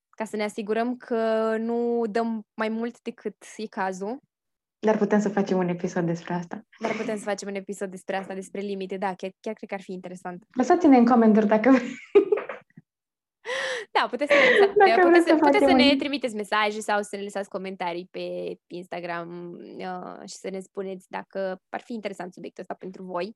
ca 0.09 0.25
să 0.25 0.35
ne 0.35 0.43
asigurăm 0.43 0.97
că 0.97 1.55
nu 1.59 2.01
dăm 2.09 2.41
mai 2.53 2.69
mult 2.69 3.01
decât 3.01 3.35
e 3.57 3.67
cazul. 3.67 4.19
Dar 4.79 4.97
putem 4.97 5.19
să 5.19 5.29
facem 5.29 5.57
un 5.57 5.67
episod 5.67 6.05
despre 6.05 6.33
asta. 6.33 6.61
Dar 6.79 6.91
putem 6.91 7.17
să 7.17 7.23
facem 7.23 7.47
un 7.47 7.55
episod 7.55 7.89
despre 7.89 8.15
asta, 8.15 8.33
despre 8.33 8.61
limite, 8.61 8.97
da, 8.97 9.13
chiar, 9.13 9.31
chiar 9.39 9.53
cred 9.53 9.69
că 9.69 9.75
ar 9.75 9.81
fi 9.81 9.91
interesant. 9.91 10.45
Lăsați-ne 10.53 10.97
în 10.97 11.05
comentarii 11.05 11.47
dacă 11.47 11.69
Da, 13.91 14.07
puteți 14.09 14.33
să, 14.33 14.39
ne, 14.75 14.97
puteți, 15.01 15.27
să, 15.27 15.35
puteți 15.35 15.65
să 15.65 15.71
ne 15.71 15.95
trimiteți 15.95 16.35
mesaje 16.35 16.79
sau 16.79 17.01
să 17.01 17.15
ne 17.15 17.21
lăsați 17.21 17.49
comentarii 17.49 18.07
pe 18.11 18.55
Instagram 18.67 19.57
uh, 19.77 20.27
și 20.29 20.35
să 20.35 20.49
ne 20.49 20.59
spuneți 20.59 21.05
dacă 21.09 21.61
ar 21.69 21.81
fi 21.81 21.93
interesant 21.93 22.33
subiectul 22.33 22.61
ăsta 22.63 22.75
pentru 22.79 23.03
voi. 23.03 23.35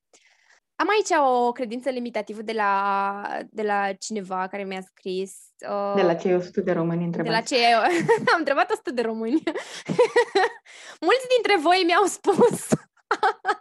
Am 0.76 0.88
aici 0.89 1.30
o 1.30 1.52
credință 1.52 1.89
limitativă 1.89 2.41
de 2.41 2.52
la, 2.52 3.22
de 3.50 3.62
la 3.62 3.94
cineva 3.94 4.48
care 4.48 4.63
mi-a 4.63 4.82
scris. 4.82 5.38
Uh, 5.70 5.96
de 5.96 6.02
la 6.02 6.13
cei 6.13 6.36
100 6.36 6.62
de 6.62 6.72
români 6.72 7.04
întrebați. 7.04 7.50
De 7.50 7.56
la 7.56 7.62
cei... 7.62 7.74
am 8.34 8.38
întrebat 8.38 8.72
100 8.72 8.91
de 8.91 9.02
români. 9.02 9.44
Mulți 11.08 11.28
dintre 11.36 11.58
voi 11.62 11.84
mi-au 11.86 12.04
spus. 12.04 12.68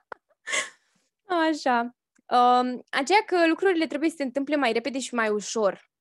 Așa. 1.49 1.97
Uh, 2.27 2.79
aceea 2.91 3.23
că 3.27 3.47
lucrurile 3.49 3.87
trebuie 3.87 4.11
să 4.11 4.17
se 4.17 4.23
întâmple 4.23 4.57
mai 4.57 4.73
repede 4.73 4.99
și 4.99 5.15
mai 5.15 5.29
ușor. 5.29 5.93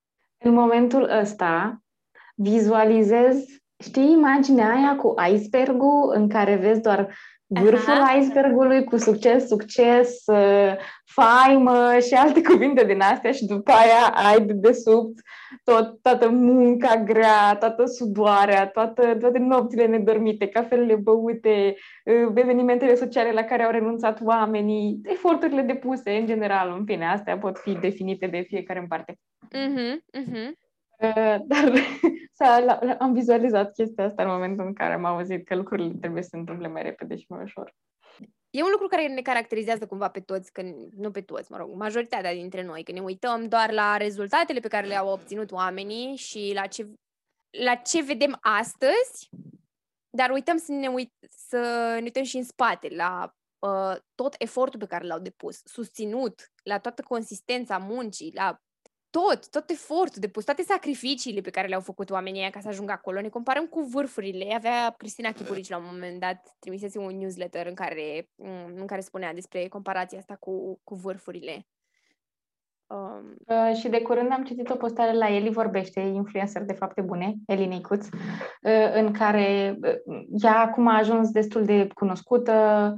În 0.44 0.52
momentul 0.52 1.10
ăsta, 1.20 1.82
vizualizez, 2.34 3.44
știi 3.84 4.12
imaginea 4.12 4.74
aia 4.74 4.96
cu 4.96 5.14
icebergul 5.32 6.12
în 6.14 6.28
care 6.28 6.56
vezi 6.56 6.80
doar 6.80 7.14
vârful 7.46 7.92
Aha. 7.92 8.16
icebergului 8.16 8.84
cu 8.84 8.96
succes, 8.96 9.46
succes, 9.46 10.22
uh, 10.26 10.76
faimă 11.04 11.98
și 12.06 12.14
alte 12.14 12.42
cuvinte 12.42 12.84
din 12.84 13.00
astea 13.00 13.32
și 13.32 13.44
după 13.44 13.70
aia 13.70 14.28
ai 14.28 14.46
de 14.46 14.52
desubt 14.52 15.20
tot, 15.64 16.02
toată 16.02 16.28
munca 16.28 16.96
grea, 16.96 17.56
toată 17.58 17.84
sudoarea, 17.84 18.66
toată, 18.66 19.16
toate 19.20 19.38
nopțile 19.38 19.86
nedormite, 19.86 20.46
cafelele 20.46 20.94
băute, 20.94 21.74
uh, 22.04 22.32
evenimentele 22.34 22.94
sociale 22.94 23.32
la 23.32 23.42
care 23.42 23.62
au 23.62 23.70
renunțat 23.70 24.20
oamenii, 24.22 25.00
eforturile 25.04 25.62
depuse 25.62 26.10
în 26.10 26.26
general, 26.26 26.74
în 26.78 26.84
fine, 26.84 27.06
astea 27.06 27.38
pot 27.38 27.58
fi 27.58 27.72
definite 27.72 28.26
de 28.26 28.44
fiecare 28.48 28.78
în 28.78 28.86
parte. 28.86 29.18
Uh-huh, 29.52 29.96
uh-huh. 30.12 30.50
Uh, 30.98 31.36
dar 31.44 31.72
s-a, 32.38 32.78
am 32.98 33.12
vizualizat 33.12 33.72
chestia 33.72 34.04
asta 34.04 34.22
în 34.22 34.28
momentul 34.28 34.66
în 34.66 34.72
care 34.72 34.92
am 34.92 35.04
auzit 35.04 35.46
că 35.46 35.54
lucrurile 35.54 35.94
trebuie 36.00 36.22
să 36.22 36.28
se 36.28 36.36
întâmple 36.36 36.68
mai 36.68 36.82
repede 36.82 37.16
și 37.16 37.26
mai 37.28 37.42
ușor. 37.42 37.74
E 38.50 38.62
un 38.62 38.68
lucru 38.70 38.86
care 38.86 39.08
ne 39.08 39.22
caracterizează 39.22 39.86
cumva 39.86 40.08
pe 40.08 40.20
toți, 40.20 40.52
că, 40.52 40.62
nu 40.96 41.10
pe 41.10 41.20
toți, 41.20 41.50
mă 41.50 41.56
rog, 41.56 41.74
majoritatea 41.74 42.32
dintre 42.32 42.62
noi, 42.62 42.82
că 42.82 42.92
ne 42.92 43.00
uităm 43.00 43.48
doar 43.48 43.72
la 43.72 43.96
rezultatele 43.96 44.60
pe 44.60 44.68
care 44.68 44.86
le-au 44.86 45.08
obținut 45.08 45.52
oamenii 45.52 46.16
și 46.16 46.52
la 46.54 46.66
ce, 46.66 46.86
la 47.64 47.74
ce 47.74 48.02
vedem 48.02 48.38
astăzi, 48.40 49.28
dar 50.10 50.30
uităm 50.30 50.56
să 50.56 50.72
ne, 50.72 50.88
uit, 50.88 51.12
să 51.28 51.58
ne 51.94 52.02
uităm 52.02 52.22
și 52.22 52.36
în 52.36 52.44
spate, 52.44 52.88
la 52.88 53.34
uh, 53.58 53.96
tot 54.14 54.34
efortul 54.38 54.78
pe 54.78 54.86
care 54.86 55.06
l-au 55.06 55.18
depus, 55.18 55.60
susținut, 55.64 56.52
la 56.62 56.78
toată 56.78 57.02
consistența 57.02 57.78
muncii, 57.78 58.32
la 58.34 58.58
tot, 59.16 59.50
tot 59.50 59.70
efortul 59.70 60.20
depus, 60.20 60.44
toate 60.44 60.62
sacrificiile 60.62 61.40
pe 61.40 61.50
care 61.50 61.68
le-au 61.68 61.80
făcut 61.80 62.10
oamenii 62.10 62.50
ca 62.50 62.60
să 62.60 62.68
ajungă 62.68 62.92
acolo. 62.92 63.20
Ne 63.20 63.28
comparăm 63.28 63.66
cu 63.66 63.80
vârfurile. 63.80 64.54
Avea 64.54 64.94
Cristina 64.96 65.32
Chipurici 65.32 65.68
la 65.68 65.76
un 65.76 65.84
moment 65.90 66.20
dat, 66.20 66.56
trimisese 66.58 66.98
un 66.98 67.16
newsletter 67.16 67.66
în 67.66 67.74
care, 67.74 68.28
în 68.76 68.86
care 68.86 69.00
spunea 69.00 69.34
despre 69.34 69.68
comparația 69.68 70.18
asta 70.18 70.36
cu, 70.40 70.80
cu 70.84 70.94
vârfurile. 70.94 71.66
Um... 72.86 73.34
Uh, 73.46 73.76
și 73.76 73.88
de 73.88 74.02
curând 74.02 74.32
am 74.32 74.44
citit 74.44 74.70
o 74.70 74.74
postare 74.74 75.12
la 75.12 75.28
Eli 75.28 75.50
Vorbește, 75.50 76.00
influencer 76.00 76.62
de 76.62 76.72
fapte 76.72 77.00
bune, 77.00 77.34
Eli 77.46 77.66
Nicuț, 77.66 78.06
uh, 78.06 78.92
în 78.94 79.12
care 79.12 79.78
uh, 80.04 80.24
ea 80.42 80.58
acum 80.58 80.86
a 80.86 80.98
ajuns 80.98 81.30
destul 81.30 81.64
de 81.64 81.88
cunoscută, 81.94 82.94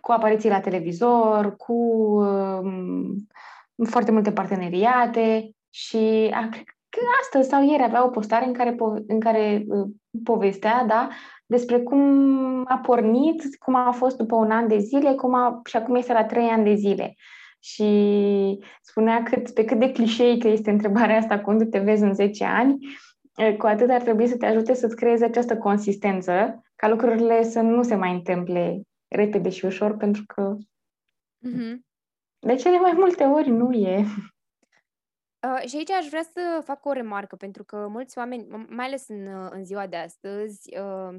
cu 0.00 0.12
apariții 0.12 0.50
la 0.50 0.60
televizor, 0.60 1.56
cu 1.56 1.72
uh, 1.72 2.60
foarte 3.84 4.10
multe 4.10 4.32
parteneriate 4.32 5.50
și 5.70 6.30
a, 6.32 6.48
cred 6.48 6.64
că 6.88 7.00
astăzi 7.20 7.48
sau 7.48 7.64
ieri 7.64 7.82
avea 7.82 8.04
o 8.04 8.08
postare 8.08 8.44
în 8.44 8.52
care, 8.52 8.76
în 9.06 9.20
care 9.20 9.64
uh, 9.66 9.88
povestea, 10.24 10.84
da, 10.84 11.08
despre 11.46 11.80
cum 11.80 12.00
a 12.68 12.78
pornit, 12.78 13.56
cum 13.58 13.74
a 13.74 13.90
fost 13.90 14.16
după 14.16 14.34
un 14.34 14.50
an 14.50 14.68
de 14.68 14.78
zile 14.78 15.14
cum 15.14 15.34
a, 15.34 15.60
și 15.64 15.76
acum 15.76 15.94
este 15.94 16.12
la 16.12 16.24
trei 16.24 16.48
ani 16.48 16.64
de 16.64 16.74
zile. 16.74 17.14
Și 17.60 17.88
spunea 18.82 19.22
cât, 19.22 19.50
pe 19.50 19.64
cât 19.64 19.78
de 19.78 19.92
clișeică 19.92 20.48
este 20.48 20.70
întrebarea 20.70 21.16
asta, 21.16 21.40
cum 21.40 21.58
te 21.58 21.78
vezi 21.78 22.02
în 22.02 22.14
10 22.14 22.44
ani, 22.44 22.76
uh, 23.36 23.56
cu 23.56 23.66
atât 23.66 23.90
ar 23.90 24.02
trebui 24.02 24.26
să 24.26 24.36
te 24.36 24.46
ajute 24.46 24.74
să-ți 24.74 24.96
creezi 24.96 25.24
această 25.24 25.56
consistență, 25.56 26.62
ca 26.76 26.88
lucrurile 26.88 27.42
să 27.42 27.60
nu 27.60 27.82
se 27.82 27.94
mai 27.94 28.12
întâmple 28.12 28.82
repede 29.08 29.48
și 29.48 29.64
ușor, 29.64 29.96
pentru 29.96 30.22
că 30.26 30.56
mm-hmm. 31.46 31.91
De 32.46 32.54
cele 32.54 32.78
mai 32.78 32.92
multe 32.92 33.24
ori 33.24 33.50
nu 33.50 33.72
e. 33.72 34.04
Uh, 35.48 35.68
și 35.68 35.76
aici 35.76 35.90
aș 35.90 36.08
vrea 36.08 36.22
să 36.22 36.60
fac 36.64 36.84
o 36.84 36.92
remarcă, 36.92 37.36
pentru 37.36 37.64
că 37.64 37.88
mulți 37.88 38.18
oameni, 38.18 38.46
mai 38.68 38.86
ales 38.86 39.08
în, 39.08 39.26
în 39.50 39.64
ziua 39.64 39.86
de 39.86 39.96
astăzi, 39.96 40.78
uh, 40.78 41.16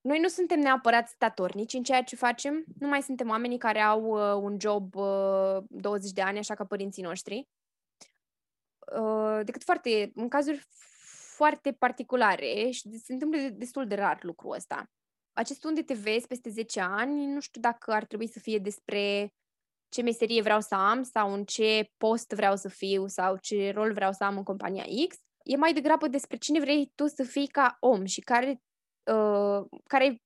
noi 0.00 0.20
nu 0.20 0.28
suntem 0.28 0.60
neapărat 0.60 1.08
statornici 1.08 1.72
în 1.72 1.82
ceea 1.82 2.02
ce 2.02 2.16
facem, 2.16 2.64
nu 2.78 2.88
mai 2.88 3.02
suntem 3.02 3.28
oamenii 3.28 3.58
care 3.58 3.80
au 3.80 4.02
uh, 4.02 4.42
un 4.42 4.56
job 4.60 4.94
uh, 4.94 5.58
20 5.68 6.10
de 6.10 6.22
ani, 6.22 6.38
așa 6.38 6.54
ca 6.54 6.64
părinții 6.64 7.02
noștri, 7.02 7.48
uh, 9.00 9.40
decât 9.44 9.62
foarte, 9.64 10.10
în 10.14 10.28
cazuri 10.28 10.66
foarte 11.36 11.72
particulare 11.72 12.70
și 12.70 12.98
se 12.98 13.12
întâmplă 13.12 13.38
destul 13.38 13.86
de 13.86 13.94
rar 13.94 14.18
lucrul 14.22 14.54
ăsta. 14.54 14.90
Acest 15.32 15.64
unde 15.64 15.82
te 15.82 15.94
vezi 15.94 16.26
peste 16.26 16.50
10 16.50 16.80
ani, 16.80 17.26
nu 17.26 17.40
știu 17.40 17.60
dacă 17.60 17.92
ar 17.92 18.04
trebui 18.04 18.28
să 18.28 18.38
fie 18.38 18.58
despre 18.58 19.32
ce 19.88 20.02
meserie 20.02 20.42
vreau 20.42 20.60
să 20.60 20.74
am 20.74 21.02
sau 21.02 21.32
în 21.32 21.44
ce 21.44 21.90
post 21.96 22.30
vreau 22.30 22.56
să 22.56 22.68
fiu 22.68 23.06
sau 23.06 23.36
ce 23.40 23.72
rol 23.74 23.92
vreau 23.92 24.12
să 24.12 24.24
am 24.24 24.36
în 24.36 24.42
compania 24.42 24.84
X. 25.08 25.16
E 25.42 25.56
mai 25.56 25.72
degrabă 25.72 26.08
despre 26.08 26.36
cine 26.36 26.60
vrei 26.60 26.92
tu 26.94 27.06
să 27.06 27.22
fii 27.22 27.46
ca 27.46 27.76
om 27.80 28.04
și 28.04 28.20
care, 28.20 28.60
uh, 29.12 29.66
care 29.84 30.22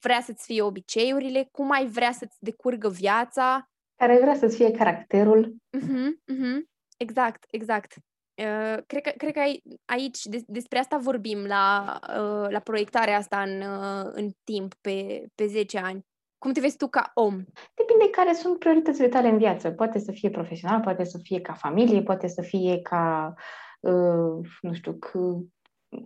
vrea 0.00 0.20
să-ți 0.20 0.44
fie 0.44 0.62
obiceiurile, 0.62 1.48
cum 1.52 1.70
ai 1.70 1.86
vrea 1.86 2.12
să-ți 2.12 2.36
decurgă 2.40 2.88
viața. 2.88 3.70
Care 3.96 4.20
vrea 4.20 4.34
să-ți 4.34 4.56
fie 4.56 4.70
caracterul. 4.70 5.56
Uh-huh, 5.78 6.34
uh-huh. 6.34 6.60
Exact, 6.96 7.44
exact. 7.50 7.94
Uh, 8.40 8.82
cred 8.86 9.02
că, 9.02 9.12
cred 9.16 9.32
că 9.32 9.40
aici 9.84 10.24
de, 10.24 10.42
despre 10.46 10.78
asta 10.78 10.96
vorbim 10.96 11.44
la, 11.44 11.98
uh, 12.02 12.50
la 12.50 12.58
proiectarea 12.58 13.16
asta 13.16 13.42
în, 13.42 13.60
uh, 13.60 14.10
în 14.12 14.30
timp, 14.44 14.74
pe, 14.80 15.26
pe 15.34 15.46
10 15.46 15.78
ani. 15.78 16.08
Cum 16.40 16.52
te 16.52 16.60
vezi 16.60 16.76
tu 16.76 16.88
ca 16.88 17.10
om? 17.14 17.44
Depinde 17.74 18.10
care 18.10 18.32
sunt 18.32 18.58
prioritățile 18.58 19.08
tale 19.08 19.28
în 19.28 19.38
viață. 19.38 19.70
Poate 19.70 19.98
să 19.98 20.12
fie 20.12 20.30
profesional, 20.30 20.80
poate 20.80 21.04
să 21.04 21.18
fie 21.22 21.40
ca 21.40 21.52
familie, 21.52 22.02
poate 22.02 22.26
să 22.26 22.42
fie 22.42 22.80
ca, 22.82 23.34
uh, 23.80 24.48
nu 24.60 24.74
știu, 24.74 24.92
ca 24.92 25.18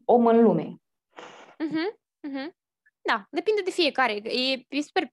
om 0.05 0.27
în 0.27 0.43
lume. 0.43 0.77
Uh-huh, 1.65 1.91
uh-huh. 2.29 2.49
Da, 3.03 3.27
depinde 3.31 3.61
de 3.63 3.71
fiecare. 3.71 4.13
E, 4.13 4.65
e 4.69 4.81
super 4.81 5.09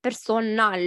personal 0.00 0.80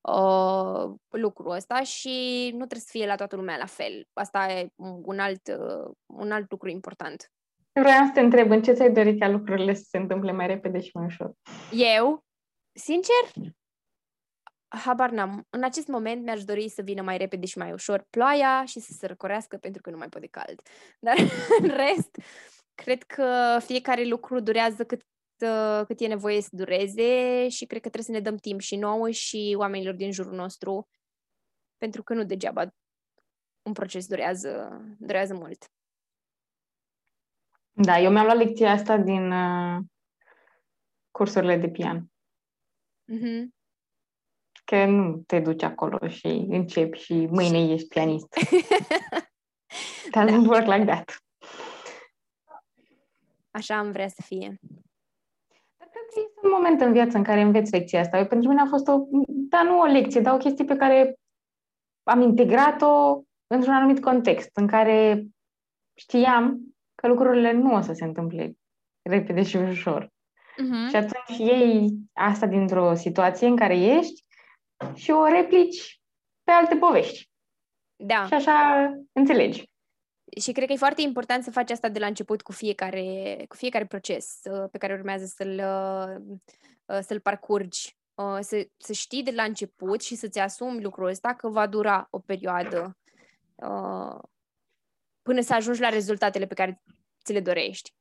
uh, 0.00 0.94
lucrul 1.08 1.50
ăsta 1.50 1.82
și 1.82 2.48
nu 2.50 2.66
trebuie 2.66 2.80
să 2.80 2.90
fie 2.90 3.06
la 3.06 3.14
toată 3.14 3.36
lumea 3.36 3.56
la 3.56 3.66
fel. 3.66 4.08
Asta 4.12 4.52
e 4.52 4.68
un 5.04 5.18
alt, 5.18 5.46
uh, 5.48 5.94
un 6.06 6.30
alt 6.30 6.50
lucru 6.50 6.68
important. 6.68 7.30
Vreau 7.72 8.04
să 8.04 8.10
te 8.14 8.20
întreb, 8.20 8.50
în 8.50 8.62
ce 8.62 8.72
ți-ai 8.72 8.92
dorit 8.92 9.20
ca 9.20 9.28
lucrurile 9.28 9.74
să 9.74 9.84
se 9.88 9.98
întâmple 9.98 10.32
mai 10.32 10.46
repede 10.46 10.80
și 10.80 10.90
mai 10.94 11.04
ușor? 11.04 11.32
Eu? 11.70 12.24
Sincer, 12.76 13.52
habar 14.68 15.10
n-am. 15.10 15.46
În 15.50 15.64
acest 15.64 15.86
moment 15.86 16.24
mi-aș 16.24 16.44
dori 16.44 16.68
să 16.68 16.82
vină 16.82 17.02
mai 17.02 17.16
repede 17.16 17.46
și 17.46 17.58
mai 17.58 17.72
ușor 17.72 18.06
ploaia 18.10 18.64
și 18.64 18.80
să 18.80 18.92
se 18.92 19.06
răcorească 19.06 19.56
pentru 19.56 19.82
că 19.82 19.90
nu 19.90 19.96
mai 19.96 20.08
pot 20.08 20.20
de 20.20 20.26
cald. 20.26 20.62
Dar 21.06 21.16
în 21.60 21.68
rest, 21.68 22.16
cred 22.74 23.02
că 23.02 23.58
fiecare 23.64 24.04
lucru 24.04 24.40
durează 24.40 24.84
cât, 24.84 25.06
cât 25.86 26.00
e 26.00 26.06
nevoie 26.06 26.40
să 26.40 26.48
dureze 26.52 27.48
și 27.48 27.66
cred 27.66 27.80
că 27.80 27.88
trebuie 27.88 28.02
să 28.02 28.10
ne 28.10 28.30
dăm 28.30 28.36
timp 28.36 28.60
și 28.60 28.76
nouă 28.76 29.10
și 29.10 29.54
oamenilor 29.58 29.94
din 29.94 30.12
jurul 30.12 30.34
nostru 30.34 30.88
pentru 31.76 32.02
că 32.02 32.14
nu 32.14 32.24
degeaba 32.24 32.74
un 33.62 33.72
proces 33.72 34.06
durează, 34.06 34.80
durează 34.98 35.34
mult. 35.34 35.70
Da, 37.72 37.98
eu 37.98 38.10
mi-am 38.10 38.24
luat 38.24 38.36
lecția 38.36 38.70
asta 38.70 38.96
din 38.96 39.32
uh, 39.32 39.78
cursurile 41.10 41.56
de 41.56 41.68
pian. 41.68 42.10
Mm-hmm. 43.12 43.54
Că 44.64 44.84
nu 44.84 45.22
te 45.26 45.40
duci 45.40 45.62
acolo 45.62 46.08
și 46.08 46.26
începi 46.48 46.98
și 46.98 47.26
mâine 47.30 47.72
ești 47.72 47.88
pianist. 47.88 48.28
Doesn't 50.14 50.42
da. 50.42 50.48
work 50.48 50.66
like 50.66 50.84
that. 50.84 51.16
Așa 53.50 53.78
am 53.78 53.92
vrea 53.92 54.08
să 54.08 54.22
fie. 54.24 54.58
Dar 55.76 55.88
cred 55.88 56.02
că 56.12 56.20
este 56.20 56.40
un 56.42 56.50
moment 56.54 56.80
în 56.80 56.92
viață 56.92 57.16
în 57.16 57.22
care 57.22 57.40
înveți 57.40 57.72
lecția 57.72 58.00
asta. 58.00 58.18
Eu, 58.18 58.26
pentru 58.26 58.48
mine 58.48 58.60
a 58.60 58.66
fost 58.66 58.88
o, 58.88 59.06
da, 59.26 59.62
nu 59.62 59.78
o 59.78 59.84
lecție, 59.84 60.20
dar 60.20 60.34
o 60.34 60.38
chestie 60.38 60.64
pe 60.64 60.76
care 60.76 61.18
am 62.02 62.20
integrat-o 62.20 63.22
într-un 63.46 63.74
anumit 63.74 64.00
context, 64.00 64.56
în 64.56 64.66
care 64.66 65.26
știam 65.94 66.76
că 66.94 67.06
lucrurile 67.06 67.52
nu 67.52 67.74
o 67.74 67.80
să 67.80 67.92
se 67.92 68.04
întâmple 68.04 68.56
repede 69.02 69.42
și 69.42 69.56
ușor. 69.56 70.14
Uh-huh. 70.62 70.88
Și 70.88 70.96
atunci 70.96 71.38
iei 71.38 71.90
asta 72.12 72.46
dintr-o 72.46 72.94
situație 72.94 73.46
în 73.46 73.56
care 73.56 73.78
ești 73.78 74.24
și 74.94 75.10
o 75.10 75.26
replici 75.26 76.00
pe 76.42 76.50
alte 76.50 76.76
povești. 76.76 77.30
Da. 77.96 78.26
Și 78.26 78.34
așa 78.34 78.90
înțelegi. 79.12 79.70
Și 80.40 80.52
cred 80.52 80.66
că 80.66 80.72
e 80.72 80.76
foarte 80.76 81.02
important 81.02 81.44
să 81.44 81.50
faci 81.50 81.70
asta 81.70 81.88
de 81.88 81.98
la 81.98 82.06
început 82.06 82.42
cu 82.42 82.52
fiecare, 82.52 83.36
cu 83.48 83.56
fiecare 83.56 83.86
proces 83.86 84.40
uh, 84.50 84.68
pe 84.70 84.78
care 84.78 84.92
urmează 84.92 85.24
să-l, 85.24 85.60
uh, 85.64 86.36
uh, 86.84 86.98
să-l 87.02 87.20
parcurgi. 87.20 87.96
Să, 88.40 88.68
să 88.76 88.92
știi 88.92 89.22
de 89.22 89.30
la 89.30 89.42
început 89.42 90.02
și 90.02 90.14
să-ți 90.14 90.38
asumi 90.38 90.82
lucrul 90.82 91.08
ăsta 91.08 91.34
că 91.34 91.48
va 91.48 91.66
dura 91.66 92.06
o 92.10 92.18
perioadă 92.18 92.96
până 95.22 95.40
să 95.40 95.54
ajungi 95.54 95.80
la 95.80 95.88
rezultatele 95.88 96.46
pe 96.46 96.54
care 96.54 96.82
ți 97.24 97.32
le 97.32 97.40
dorești. 97.40 97.94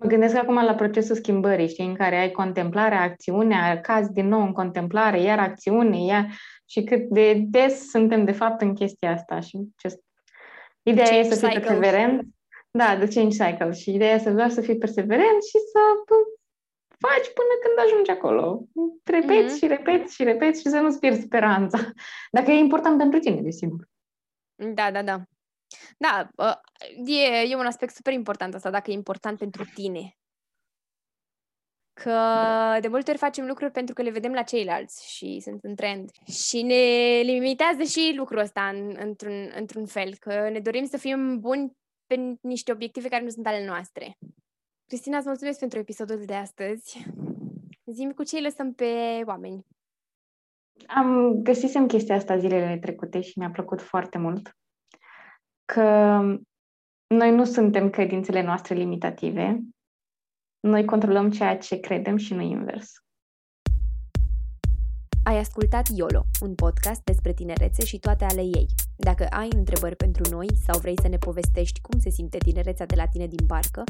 Mă 0.00 0.06
gândesc 0.06 0.36
acum 0.36 0.54
la 0.54 0.74
procesul 0.74 1.14
schimbării, 1.14 1.68
știi, 1.68 1.86
în 1.86 1.94
care 1.94 2.16
ai 2.16 2.30
contemplarea, 2.30 3.02
acțiunea, 3.02 3.80
caz 3.80 4.08
din 4.08 4.28
nou 4.28 4.40
în 4.40 4.52
contemplare, 4.52 5.20
iar 5.20 5.38
acțiune, 5.38 6.04
iar... 6.04 6.26
și 6.66 6.82
cât 6.84 7.08
de 7.08 7.34
des 7.46 7.88
suntem 7.88 8.24
de 8.24 8.32
fapt 8.32 8.60
în 8.60 8.74
chestia 8.74 9.12
asta. 9.12 9.40
Și 9.40 9.68
ce... 9.76 10.00
Ideea 10.82 11.06
change 11.06 11.28
e 11.28 11.34
să 11.34 11.46
fii 11.46 11.60
perseverent. 11.60 12.26
Da, 12.70 12.96
de 12.96 13.08
change 13.14 13.44
cycle. 13.44 13.72
Și 13.72 13.94
ideea 13.94 14.14
e 14.14 14.18
să 14.18 14.30
doar 14.30 14.50
să 14.50 14.60
fii 14.60 14.78
perseverent 14.78 15.42
și 15.42 15.58
să 15.72 15.78
faci 16.98 17.32
până 17.34 17.54
când 17.62 17.86
ajungi 17.86 18.10
acolo. 18.10 18.62
Repeți 19.04 19.54
mm-hmm. 19.54 19.58
și 19.58 19.66
repeți 19.66 20.14
și 20.14 20.24
repeți 20.24 20.60
și 20.60 20.68
să 20.68 20.78
nu-ți 20.78 20.98
pierzi 20.98 21.20
speranța. 21.20 21.78
Dacă 22.30 22.50
e 22.50 22.58
important 22.58 22.98
pentru 22.98 23.18
tine, 23.18 23.40
desigur. 23.40 23.88
Da, 24.54 24.90
da, 24.90 25.02
da. 25.02 25.22
Da, 25.98 26.28
e, 27.06 27.50
e 27.50 27.56
un 27.56 27.66
aspect 27.66 27.94
super 27.94 28.12
important 28.12 28.54
asta, 28.54 28.70
dacă 28.70 28.90
e 28.90 28.94
important 28.94 29.38
pentru 29.38 29.64
tine. 29.74 30.16
Că 31.92 32.18
de 32.80 32.88
multe 32.88 33.10
ori 33.10 33.18
facem 33.18 33.46
lucruri 33.46 33.70
pentru 33.70 33.94
că 33.94 34.02
le 34.02 34.10
vedem 34.10 34.32
la 34.32 34.42
ceilalți 34.42 35.14
și 35.16 35.40
sunt 35.40 35.64
în 35.64 35.74
trend. 35.74 36.10
Și 36.26 36.62
ne 36.62 37.20
limitează 37.22 37.82
și 37.82 38.12
lucrul 38.16 38.38
ăsta 38.38 38.68
în, 38.68 38.96
într-un, 38.98 39.52
într-un 39.54 39.86
fel, 39.86 40.16
că 40.16 40.48
ne 40.48 40.60
dorim 40.60 40.84
să 40.84 40.96
fim 40.96 41.40
buni 41.40 41.76
pe 42.06 42.36
niște 42.40 42.72
obiective 42.72 43.08
care 43.08 43.22
nu 43.22 43.28
sunt 43.28 43.46
ale 43.46 43.66
noastre. 43.66 44.16
Cristina, 44.86 45.16
îți 45.16 45.26
mulțumesc 45.26 45.58
pentru 45.58 45.78
episodul 45.78 46.24
de 46.24 46.34
astăzi. 46.34 47.04
Zim 47.84 48.10
cu 48.10 48.22
ce 48.22 48.40
lăsăm 48.40 48.74
pe 48.74 49.22
oameni. 49.24 49.66
Am 50.86 51.32
găsisem 51.42 51.86
chestia 51.86 52.14
asta 52.14 52.38
zilele 52.38 52.78
trecute 52.78 53.20
și 53.20 53.38
mi-a 53.38 53.50
plăcut 53.50 53.82
foarte 53.82 54.18
mult 54.18 54.56
că 55.74 56.20
noi 57.14 57.34
nu 57.34 57.44
suntem 57.44 57.90
credințele 57.90 58.42
noastre 58.42 58.74
limitative, 58.74 59.60
noi 60.60 60.84
controlăm 60.84 61.30
ceea 61.30 61.58
ce 61.58 61.80
credem 61.80 62.16
și 62.16 62.34
nu 62.34 62.40
invers. 62.40 62.92
Ai 65.24 65.38
ascultat 65.38 65.88
YOLO, 65.94 66.24
un 66.40 66.54
podcast 66.54 67.00
despre 67.04 67.32
tinerețe 67.32 67.84
și 67.84 67.98
toate 67.98 68.24
ale 68.24 68.40
ei. 68.40 68.66
Dacă 68.96 69.26
ai 69.26 69.48
întrebări 69.56 69.96
pentru 69.96 70.22
noi 70.30 70.46
sau 70.66 70.78
vrei 70.80 71.00
să 71.02 71.08
ne 71.08 71.16
povestești 71.16 71.80
cum 71.80 71.98
se 71.98 72.10
simte 72.10 72.38
tinerețea 72.38 72.86
de 72.86 72.94
la 72.96 73.06
tine 73.06 73.26
din 73.26 73.46
barcă, 73.46 73.82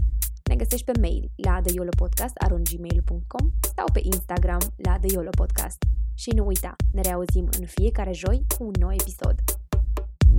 ne 0.49 0.57
găsești 0.57 0.93
pe 0.93 0.99
mail 1.01 1.31
la 1.37 1.61
theyolopodcast.gmail.com 1.61 3.51
sau 3.77 3.87
pe 3.93 4.01
Instagram 4.03 4.61
la 4.77 4.99
theyolopodcast. 4.99 5.85
Și 6.15 6.31
nu 6.31 6.47
uita, 6.47 6.77
ne 6.93 7.01
reauzim 7.01 7.49
în 7.61 7.67
fiecare 7.67 8.13
joi 8.13 8.45
cu 8.57 8.65
un 8.65 8.73
nou 8.79 8.93
episod. 8.93 9.35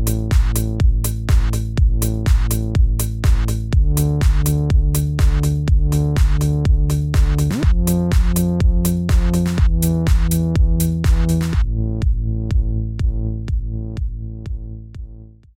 thank 0.06 0.84
you 0.84 0.99